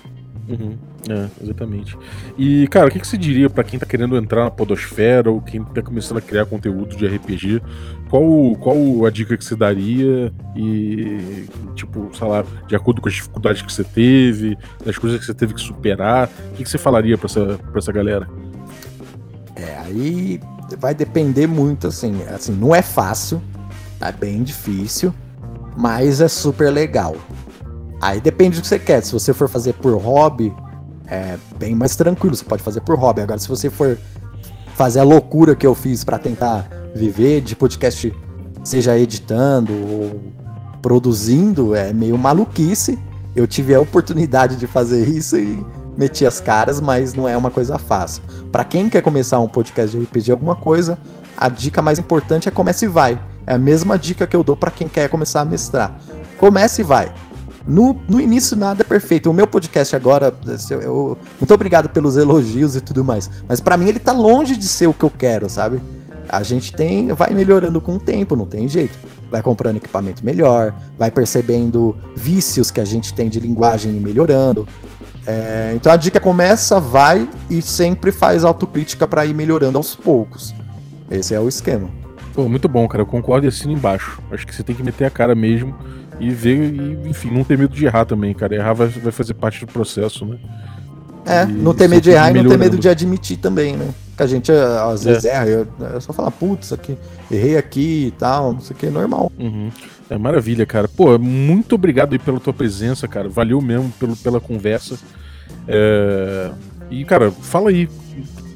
Uhum. 0.47 0.88
É, 1.07 1.27
exatamente. 1.41 1.97
E, 2.37 2.67
cara, 2.67 2.87
o 2.87 2.91
que, 2.91 2.99
que 2.99 3.07
você 3.07 3.17
diria 3.17 3.49
para 3.49 3.63
quem 3.63 3.79
tá 3.79 3.85
querendo 3.85 4.17
entrar 4.17 4.43
na 4.43 4.51
podosfera 4.51 5.31
ou 5.31 5.41
quem 5.41 5.63
tá 5.63 5.81
começando 5.81 6.17
a 6.17 6.21
criar 6.21 6.45
conteúdo 6.45 6.95
de 6.95 7.07
RPG? 7.07 7.61
Qual, 8.09 8.55
qual 8.55 9.05
a 9.05 9.09
dica 9.09 9.37
que 9.37 9.45
você 9.45 9.55
daria 9.55 10.33
e, 10.55 11.45
tipo, 11.75 12.09
sei 12.13 12.27
lá, 12.27 12.43
de 12.67 12.75
acordo 12.75 13.01
com 13.01 13.07
as 13.07 13.13
dificuldades 13.13 13.61
que 13.61 13.71
você 13.71 13.83
teve, 13.83 14.57
das 14.83 14.97
coisas 14.97 15.19
que 15.19 15.25
você 15.25 15.33
teve 15.33 15.53
que 15.53 15.61
superar, 15.61 16.29
o 16.51 16.55
que, 16.55 16.63
que 16.63 16.69
você 16.69 16.77
falaria 16.77 17.17
para 17.17 17.27
essa, 17.27 17.45
pra 17.57 17.77
essa 17.77 17.91
galera? 17.91 18.27
É, 19.55 19.77
aí 19.77 20.39
vai 20.77 20.93
depender 20.93 21.47
muito, 21.47 21.87
assim, 21.87 22.21
assim, 22.33 22.51
não 22.51 22.75
é 22.75 22.81
fácil, 22.81 23.41
é 24.01 24.11
bem 24.11 24.43
difícil, 24.43 25.13
mas 25.77 26.19
é 26.19 26.27
super 26.27 26.71
legal. 26.71 27.15
Aí 28.01 28.21
depende 28.21 28.57
do 28.57 28.61
que 28.61 28.67
você 28.67 28.79
quer. 28.79 29.03
Se 29.03 29.11
você 29.11 29.33
for 29.33 29.49
fazer 29.49 29.73
por 29.73 29.93
hobby, 29.97 30.53
é 31.09 31.37
bem 31.57 31.75
mais 31.75 31.95
tranquilo, 31.95 32.35
você 32.35 32.45
pode 32.45 32.61
fazer 32.61 32.81
por 32.81 32.97
hobby. 32.97 33.21
Agora, 33.21 33.39
se 33.39 33.47
você 33.47 33.69
for 33.69 33.97
fazer 34.75 34.99
a 34.99 35.03
loucura 35.03 35.55
que 35.55 35.65
eu 35.65 35.75
fiz 35.75 36.03
para 36.03 36.17
tentar 36.17 36.69
viver 36.95 37.41
de 37.41 37.55
podcast, 37.55 38.13
seja 38.63 38.97
editando 38.97 39.73
ou 39.73 40.21
produzindo, 40.81 41.75
é 41.75 41.91
meio 41.91 42.17
maluquice. 42.17 42.97
Eu 43.35 43.47
tive 43.47 43.75
a 43.75 43.79
oportunidade 43.79 44.55
de 44.55 44.67
fazer 44.67 45.07
isso 45.07 45.37
e 45.37 45.65
meti 45.97 46.25
as 46.25 46.39
caras, 46.39 46.79
mas 46.79 47.13
não 47.13 47.27
é 47.27 47.35
uma 47.35 47.51
coisa 47.51 47.77
fácil. 47.77 48.23
Para 48.51 48.63
quem 48.63 48.89
quer 48.89 49.01
começar 49.01 49.39
um 49.39 49.47
podcast 49.47 49.97
de 49.97 50.03
RPG 50.03 50.31
alguma 50.31 50.55
coisa, 50.55 50.97
a 51.35 51.49
dica 51.49 51.81
mais 51.81 51.99
importante 51.99 52.47
é 52.47 52.51
comece 52.51 52.85
e 52.85 52.87
vai. 52.87 53.19
É 53.45 53.53
a 53.53 53.57
mesma 53.57 53.97
dica 53.97 54.25
que 54.27 54.35
eu 54.35 54.43
dou 54.43 54.55
para 54.55 54.71
quem 54.71 54.87
quer 54.87 55.09
começar 55.09 55.41
a 55.41 55.45
mestrar. 55.45 55.99
Comece 56.37 56.81
e 56.81 56.85
vai. 56.85 57.11
No, 57.69 58.01
no 58.09 58.19
início 58.19 58.57
nada 58.57 58.81
é 58.81 58.83
perfeito. 58.83 59.29
O 59.29 59.33
meu 59.33 59.45
podcast 59.45 59.95
agora, 59.95 60.33
eu, 60.71 60.81
eu 60.81 61.17
muito 61.39 61.53
obrigado 61.53 61.87
pelos 61.87 62.17
elogios 62.17 62.75
e 62.75 62.81
tudo 62.81 63.05
mais. 63.05 63.29
Mas 63.47 63.61
para 63.61 63.77
mim 63.77 63.87
ele 63.87 63.99
tá 63.99 64.11
longe 64.11 64.57
de 64.57 64.67
ser 64.67 64.87
o 64.87 64.93
que 64.93 65.03
eu 65.03 65.11
quero, 65.11 65.47
sabe? 65.47 65.79
A 66.27 66.41
gente 66.41 66.73
tem, 66.73 67.09
vai 67.09 67.31
melhorando 67.31 67.79
com 67.79 67.95
o 67.95 67.99
tempo, 67.99 68.35
não 68.35 68.47
tem 68.47 68.67
jeito. 68.67 68.97
Vai 69.29 69.43
comprando 69.43 69.77
equipamento 69.77 70.25
melhor, 70.25 70.73
vai 70.97 71.11
percebendo 71.11 71.95
vícios 72.15 72.71
que 72.71 72.81
a 72.81 72.85
gente 72.85 73.13
tem 73.13 73.29
de 73.29 73.39
linguagem 73.39 73.95
e 73.95 73.99
melhorando. 73.99 74.67
É, 75.27 75.71
então 75.75 75.91
a 75.91 75.95
dica 75.95 76.19
começa, 76.19 76.79
vai 76.79 77.29
e 77.51 77.61
sempre 77.61 78.11
faz 78.11 78.43
autocrítica 78.43 79.07
para 79.07 79.27
ir 79.27 79.35
melhorando 79.35 79.77
aos 79.77 79.93
poucos. 79.93 80.55
Esse 81.11 81.35
é 81.35 81.39
o 81.39 81.47
esquema. 81.47 81.87
Pô, 82.33 82.49
muito 82.49 82.67
bom, 82.67 82.87
cara. 82.87 83.03
Eu 83.03 83.05
concordo 83.07 83.45
e 83.45 83.49
assino 83.49 83.73
embaixo. 83.73 84.19
Acho 84.31 84.47
que 84.47 84.55
você 84.55 84.63
tem 84.63 84.75
que 84.75 84.81
meter 84.81 85.05
a 85.05 85.11
cara 85.11 85.35
mesmo 85.35 85.75
e 86.19 86.29
ver, 86.29 86.73
e, 86.73 87.09
enfim, 87.09 87.31
não 87.31 87.43
ter 87.43 87.57
medo 87.57 87.73
de 87.73 87.85
errar 87.85 88.05
também, 88.05 88.33
cara. 88.33 88.55
Errar 88.55 88.73
vai, 88.73 88.87
vai 88.87 89.11
fazer 89.11 89.33
parte 89.33 89.65
do 89.65 89.71
processo, 89.71 90.25
né? 90.25 90.37
É, 91.25 91.43
e 91.43 91.51
não 91.51 91.73
ter 91.73 91.87
medo 91.87 92.01
de 92.01 92.09
errar 92.11 92.31
e 92.31 92.41
não 92.41 92.49
ter 92.49 92.57
medo 92.57 92.77
de 92.77 92.89
admitir 92.89 93.37
também, 93.37 93.75
né? 93.75 93.89
Que 94.17 94.23
a 94.23 94.27
gente 94.27 94.51
às 94.51 95.03
vezes 95.03 95.25
é. 95.25 95.29
erra, 95.29 95.47
eu, 95.47 95.67
eu 95.93 96.01
só 96.01 96.11
falar, 96.11 96.31
putz, 96.31 96.73
aqui, 96.73 96.97
errei 97.31 97.57
aqui 97.57 98.07
e 98.07 98.11
tal, 98.11 98.53
não 98.53 98.61
sei 98.61 98.75
o 98.75 98.79
que, 98.79 98.87
é 98.87 98.89
normal. 98.89 99.31
Uhum. 99.37 99.69
É 100.09 100.17
maravilha, 100.17 100.65
cara. 100.65 100.87
Pô, 100.87 101.17
muito 101.19 101.75
obrigado 101.75 102.13
aí 102.13 102.19
pela 102.19 102.39
tua 102.39 102.53
presença, 102.53 103.07
cara. 103.07 103.29
Valeu 103.29 103.61
mesmo 103.61 103.93
pelo, 103.99 104.15
pela 104.15 104.39
conversa. 104.39 104.97
É... 105.67 106.49
E, 106.89 107.05
cara, 107.05 107.29
fala 107.29 107.69
aí. 107.69 107.87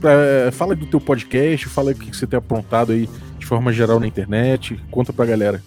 É, 0.03 0.51
fala 0.51 0.73
aí 0.73 0.79
do 0.79 0.87
teu 0.87 0.99
podcast, 0.99 1.67
fala 1.69 1.91
aí 1.91 1.95
o 1.95 1.99
que 1.99 2.15
você 2.15 2.25
tem 2.25 2.37
aprontado 2.37 2.91
aí 2.91 3.07
de 3.37 3.45
forma 3.45 3.71
geral 3.71 3.99
na 3.99 4.07
internet. 4.07 4.79
Conta 4.89 5.13
pra 5.13 5.25
galera. 5.25 5.61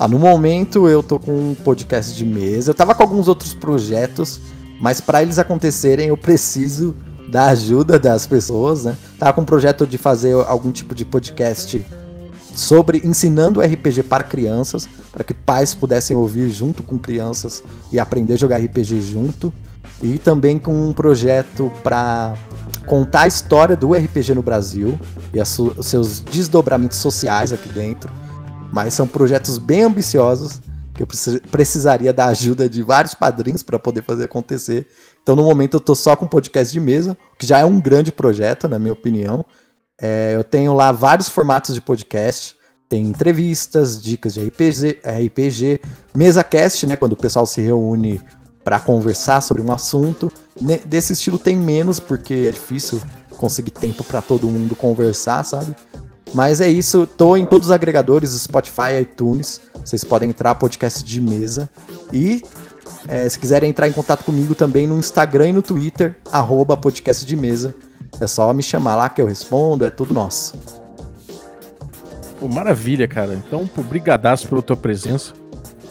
Ah, 0.00 0.08
no 0.08 0.18
momento 0.18 0.88
eu 0.88 1.02
tô 1.02 1.18
com 1.18 1.50
um 1.50 1.54
podcast 1.54 2.16
de 2.16 2.24
mesa. 2.24 2.70
Eu 2.70 2.74
tava 2.74 2.94
com 2.94 3.02
alguns 3.02 3.28
outros 3.28 3.52
projetos, 3.52 4.40
mas 4.80 4.98
para 4.98 5.22
eles 5.22 5.38
acontecerem 5.38 6.08
eu 6.08 6.16
preciso 6.16 6.96
da 7.28 7.48
ajuda 7.48 7.98
das 7.98 8.26
pessoas, 8.26 8.84
né? 8.84 8.96
Tava 9.18 9.34
com 9.34 9.42
um 9.42 9.44
projeto 9.44 9.86
de 9.86 9.98
fazer 9.98 10.32
algum 10.46 10.72
tipo 10.72 10.94
de 10.94 11.04
podcast 11.04 11.84
sobre 12.54 13.02
ensinando 13.04 13.60
RPG 13.60 14.04
para 14.04 14.24
crianças, 14.24 14.88
para 15.12 15.22
que 15.22 15.34
pais 15.34 15.74
pudessem 15.74 16.16
ouvir 16.16 16.48
junto 16.48 16.82
com 16.82 16.98
crianças 16.98 17.62
e 17.92 18.00
aprender 18.00 18.32
a 18.32 18.38
jogar 18.38 18.56
RPG 18.56 19.02
junto. 19.02 19.52
E 20.02 20.16
também 20.16 20.58
com 20.58 20.72
um 20.88 20.94
projeto 20.94 21.70
para 21.82 22.38
contar 22.86 23.24
a 23.24 23.28
história 23.28 23.76
do 23.76 23.92
RPG 23.92 24.34
no 24.34 24.42
Brasil 24.42 24.98
e 25.34 25.38
os 25.38 25.86
seus 25.86 26.20
desdobramentos 26.20 26.96
sociais 26.96 27.52
aqui 27.52 27.68
dentro. 27.68 28.10
Mas 28.72 28.94
são 28.94 29.06
projetos 29.06 29.58
bem 29.58 29.82
ambiciosos 29.82 30.60
que 30.94 31.02
eu 31.02 31.08
precisaria 31.50 32.12
da 32.12 32.26
ajuda 32.26 32.68
de 32.68 32.82
vários 32.82 33.14
padrinhos 33.14 33.62
para 33.62 33.78
poder 33.78 34.02
fazer 34.02 34.24
acontecer. 34.24 34.86
Então, 35.22 35.34
no 35.34 35.42
momento, 35.42 35.74
eu 35.74 35.78
estou 35.78 35.94
só 35.94 36.14
com 36.14 36.26
podcast 36.26 36.72
de 36.72 36.80
mesa, 36.80 37.16
que 37.38 37.46
já 37.46 37.58
é 37.58 37.64
um 37.64 37.80
grande 37.80 38.12
projeto, 38.12 38.68
na 38.68 38.78
minha 38.78 38.92
opinião. 38.92 39.44
É, 40.00 40.34
eu 40.34 40.44
tenho 40.44 40.74
lá 40.74 40.92
vários 40.92 41.28
formatos 41.28 41.74
de 41.74 41.80
podcast. 41.80 42.56
Tem 42.88 43.04
entrevistas, 43.04 44.02
dicas 44.02 44.34
de 44.34 44.44
RPG, 44.44 45.00
RPG 45.04 45.80
mesa 46.14 46.42
cast, 46.42 46.86
né, 46.86 46.96
quando 46.96 47.12
o 47.12 47.16
pessoal 47.16 47.46
se 47.46 47.60
reúne 47.60 48.20
para 48.64 48.80
conversar 48.80 49.40
sobre 49.40 49.62
um 49.62 49.72
assunto. 49.72 50.30
Desse 50.84 51.12
estilo 51.12 51.38
tem 51.38 51.56
menos, 51.56 52.00
porque 52.00 52.46
é 52.48 52.50
difícil 52.50 53.00
conseguir 53.36 53.70
tempo 53.70 54.04
para 54.04 54.20
todo 54.20 54.48
mundo 54.48 54.74
conversar, 54.74 55.44
sabe? 55.44 55.74
Mas 56.34 56.60
é 56.60 56.68
isso, 56.68 57.06
tô 57.06 57.36
em 57.36 57.44
todos 57.44 57.68
os 57.68 57.72
agregadores, 57.72 58.30
Spotify, 58.30 59.00
iTunes. 59.02 59.60
Vocês 59.84 60.04
podem 60.04 60.30
entrar, 60.30 60.54
podcast 60.54 61.02
de 61.02 61.20
mesa. 61.20 61.68
E 62.12 62.42
é, 63.08 63.28
se 63.28 63.38
quiserem 63.38 63.70
entrar 63.70 63.88
em 63.88 63.92
contato 63.92 64.24
comigo 64.24 64.54
também 64.54 64.86
no 64.86 64.98
Instagram 64.98 65.48
e 65.48 65.52
no 65.52 65.62
Twitter, 65.62 66.16
arroba 66.30 66.76
podcast 66.76 67.24
de 67.26 67.36
mesa. 67.36 67.74
É 68.20 68.26
só 68.26 68.52
me 68.52 68.62
chamar 68.62 68.96
lá 68.96 69.08
que 69.08 69.20
eu 69.20 69.26
respondo, 69.26 69.84
é 69.84 69.90
tudo 69.90 70.14
nosso. 70.14 70.54
Pô, 72.38 72.48
maravilha, 72.48 73.08
cara. 73.08 73.34
Então, 73.34 73.68
brigadaço 73.76 74.48
pela 74.48 74.62
tua 74.62 74.76
presença. 74.76 75.32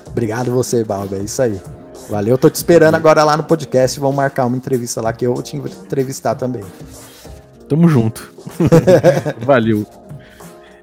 Obrigado 0.08 0.52
você, 0.52 0.84
Balga, 0.84 1.17
é 1.17 1.21
isso 1.21 1.41
aí. 1.41 1.60
Valeu, 2.10 2.38
tô 2.38 2.49
te 2.49 2.56
esperando 2.56 2.95
agora 2.95 3.23
lá 3.23 3.38
no 3.38 3.43
podcast. 3.43 3.99
Vamos 3.99 4.15
marcar 4.15 4.45
uma 4.45 4.58
entrevista 4.58 5.02
lá 5.02 5.13
que 5.13 5.25
eu 5.25 5.34
vou 5.34 5.43
te 5.43 5.56
entrevistar 5.56 6.34
também. 6.36 6.63
Tamo 7.67 7.88
junto. 7.88 8.34
Valeu. 9.45 9.86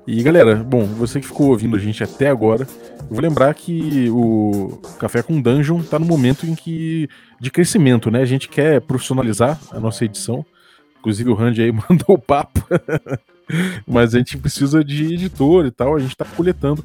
E 0.06 0.22
galera, 0.22 0.54
bom, 0.54 0.84
você 0.84 1.18
que 1.18 1.26
ficou 1.26 1.48
ouvindo 1.48 1.74
a 1.74 1.80
gente 1.80 2.04
até 2.04 2.28
agora, 2.28 2.66
eu 3.00 3.08
vou 3.10 3.20
lembrar 3.20 3.52
que 3.54 4.08
o 4.10 4.80
Café 5.00 5.20
com 5.20 5.40
Dungeon 5.40 5.82
tá 5.82 5.98
no 5.98 6.06
momento 6.06 6.46
em 6.46 6.54
que 6.54 7.08
de 7.40 7.50
crescimento, 7.50 8.08
né? 8.08 8.22
A 8.22 8.26
gente 8.26 8.48
quer 8.48 8.80
profissionalizar 8.80 9.60
a 9.72 9.80
nossa 9.80 10.04
edição. 10.04 10.46
Inclusive 11.00 11.28
o 11.30 11.34
Randy 11.34 11.62
aí 11.62 11.72
mandou 11.90 12.16
o 12.16 12.18
papo. 12.18 12.64
Mas 13.86 14.14
a 14.14 14.18
gente 14.18 14.38
precisa 14.38 14.84
de 14.84 15.14
editor 15.14 15.66
e 15.66 15.72
tal. 15.72 15.96
A 15.96 15.98
gente 15.98 16.12
está 16.12 16.24
coletando 16.24 16.84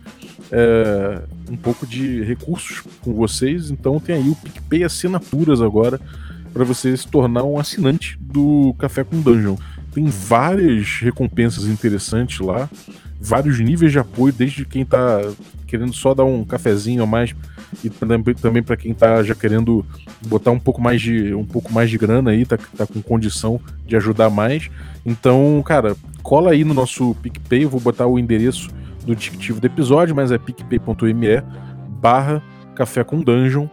é, 0.52 1.22
um 1.50 1.58
pouco 1.58 1.86
de 1.86 2.24
recursos 2.24 2.84
com 3.02 3.14
vocês. 3.14 3.70
Então 3.70 4.00
tem 4.00 4.16
aí 4.16 4.30
o 4.30 4.36
PicPay 4.36 4.84
Assinaturas 4.84 5.62
agora 5.62 6.02
para 6.52 6.64
você 6.64 6.98
se 6.98 7.08
tornar 7.08 7.44
um 7.44 7.60
assinante 7.60 8.18
do 8.20 8.76
Café 8.80 9.04
com 9.04 9.22
Dungeon. 9.22 9.58
Tem 9.94 10.06
várias 10.06 11.00
recompensas 11.02 11.66
interessantes 11.66 12.40
lá 12.40 12.68
vários 13.22 13.60
níveis 13.60 13.92
de 13.92 14.00
apoio, 14.00 14.34
desde 14.34 14.66
quem 14.66 14.84
tá 14.84 15.22
querendo 15.68 15.94
só 15.94 16.14
dar 16.14 16.26
um 16.26 16.44
cafezinho 16.44 17.04
a 17.04 17.06
mais 17.06 17.34
e 17.84 17.90
também 17.90 18.62
para 18.62 18.76
quem 18.76 18.94
tá 18.94 19.24
já 19.24 19.34
querendo 19.34 19.86
botar 20.28 20.52
um 20.52 20.60
pouco 20.60 20.82
mais 20.82 21.02
de 21.02 21.34
um 21.34 21.46
pouco 21.46 21.72
mais 21.72 21.90
de 21.90 21.98
grana 21.98 22.32
aí, 22.32 22.46
tá, 22.46 22.58
tá 22.76 22.86
com 22.86 23.02
condição 23.02 23.62
de 23.88 23.96
ajudar 23.96 24.30
mais. 24.30 24.70
Então, 25.06 25.64
cara, 25.66 25.96
cola 26.22 26.52
aí 26.52 26.64
no 26.64 26.74
nosso 26.74 27.16
PicPay, 27.22 27.64
eu 27.64 27.70
vou 27.70 27.80
botar 27.80 28.08
o 28.08 28.20
endereço 28.20 28.70
do 29.06 29.16
descritivo 29.16 29.62
do 29.62 29.68
episódio, 29.68 30.16
mas 30.16 30.32
é 30.32 30.38
picpay.me 30.38 31.44
barra 32.02 32.42
café 32.76 33.04
com 33.04 33.22
dungeon 33.22 33.68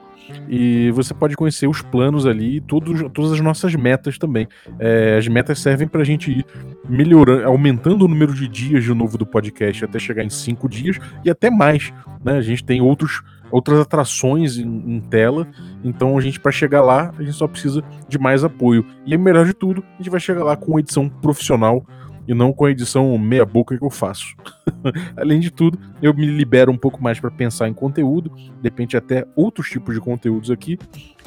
e 0.49 0.91
você 0.93 1.13
pode 1.13 1.37
conhecer 1.37 1.67
os 1.67 1.83
planos 1.83 2.27
ali, 2.27 2.61
tudo, 2.61 3.09
todas 3.11 3.33
as 3.33 3.41
nossas 3.41 3.75
metas 3.75 4.19
também. 4.19 4.49
É, 4.79 5.17
as 5.19 5.29
metas 5.29 5.59
servem 5.59 5.87
para 5.87 6.01
a 6.01 6.05
gente 6.05 6.31
ir 6.31 6.45
melhorando, 6.89 7.45
aumentando 7.45 8.05
o 8.05 8.09
número 8.09 8.33
de 8.33 8.49
dias 8.49 8.85
de 8.85 8.95
novo 8.95 9.19
do 9.19 9.27
podcast 9.27 9.85
até 9.85 9.99
chegar 9.99 10.25
em 10.25 10.31
cinco 10.31 10.69
dias 10.69 10.99
e 11.25 11.31
até 11.31 11.51
mais. 11.51 11.93
Né? 12.25 12.39
A 12.39 12.43
gente 12.43 12.65
tem 12.65 12.81
outros 12.81 13.23
outras 13.51 13.81
atrações 13.81 14.59
em, 14.59 14.97
em 14.97 15.01
tela. 15.01 15.47
Então 15.83 16.17
a 16.17 16.21
gente, 16.21 16.41
para 16.41 16.53
chegar 16.53 16.83
lá, 16.83 17.13
a 17.19 17.23
gente 17.23 17.35
só 17.35 17.47
precisa 17.47 17.83
de 18.09 18.19
mais 18.19 18.45
apoio. 18.45 18.85
E 19.07 19.17
melhor 19.17 19.47
de 19.47 19.55
tudo, 19.55 19.83
a 19.95 19.97
gente 19.97 20.11
vai 20.11 20.21
chegar 20.21 20.45
lá 20.45 20.57
com 20.57 20.73
uma 20.73 20.81
edição 20.81 21.09
profissional 21.09 21.85
e 22.29 22.35
não 22.35 22.53
com 22.53 22.67
a 22.67 22.71
edição 22.71 23.17
meia 23.17 23.47
boca 23.47 23.77
que 23.77 23.83
eu 23.83 23.89
faço. 23.89 24.37
Além 25.17 25.41
de 25.41 25.51
tudo, 25.51 25.79
eu 26.03 26.13
me 26.13 26.27
libero 26.27 26.71
um 26.71 26.77
pouco 26.77 27.03
mais 27.03 27.19
para 27.19 27.31
pensar 27.31 27.69
em 27.69 27.75
conteúdo, 27.75 28.31
depende 28.61 28.99
até 28.99 29.27
outros 29.35 29.71
tipos 29.71 29.95
de 29.95 30.01
conteúdos 30.01 30.51
aqui, 30.51 30.79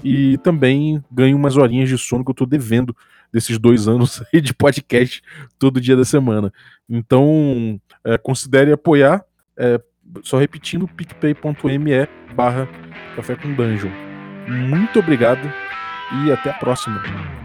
e 0.03 0.37
também 0.37 1.03
ganho 1.11 1.35
umas 1.35 1.57
horinhas 1.57 1.89
de 1.89 1.97
sono 1.97 2.23
que 2.23 2.29
eu 2.29 2.35
tô 2.35 2.45
devendo 2.45 2.95
desses 3.33 3.57
dois 3.57 3.87
anos 3.87 4.21
de 4.31 4.53
podcast 4.53 5.23
todo 5.57 5.81
dia 5.81 5.95
da 5.95 6.05
semana. 6.05 6.53
Então, 6.87 7.81
é, 8.05 8.17
considere 8.19 8.71
apoiar, 8.71 9.25
é, 9.57 9.81
só 10.21 10.37
repetindo, 10.37 10.87
picpay.me 10.87 12.07
barra 12.35 12.69
café 13.15 13.35
com 13.35 13.53
dungeon. 13.53 13.91
Muito 14.47 14.99
obrigado 14.99 15.51
e 16.25 16.31
até 16.31 16.51
a 16.51 16.53
próxima. 16.53 17.40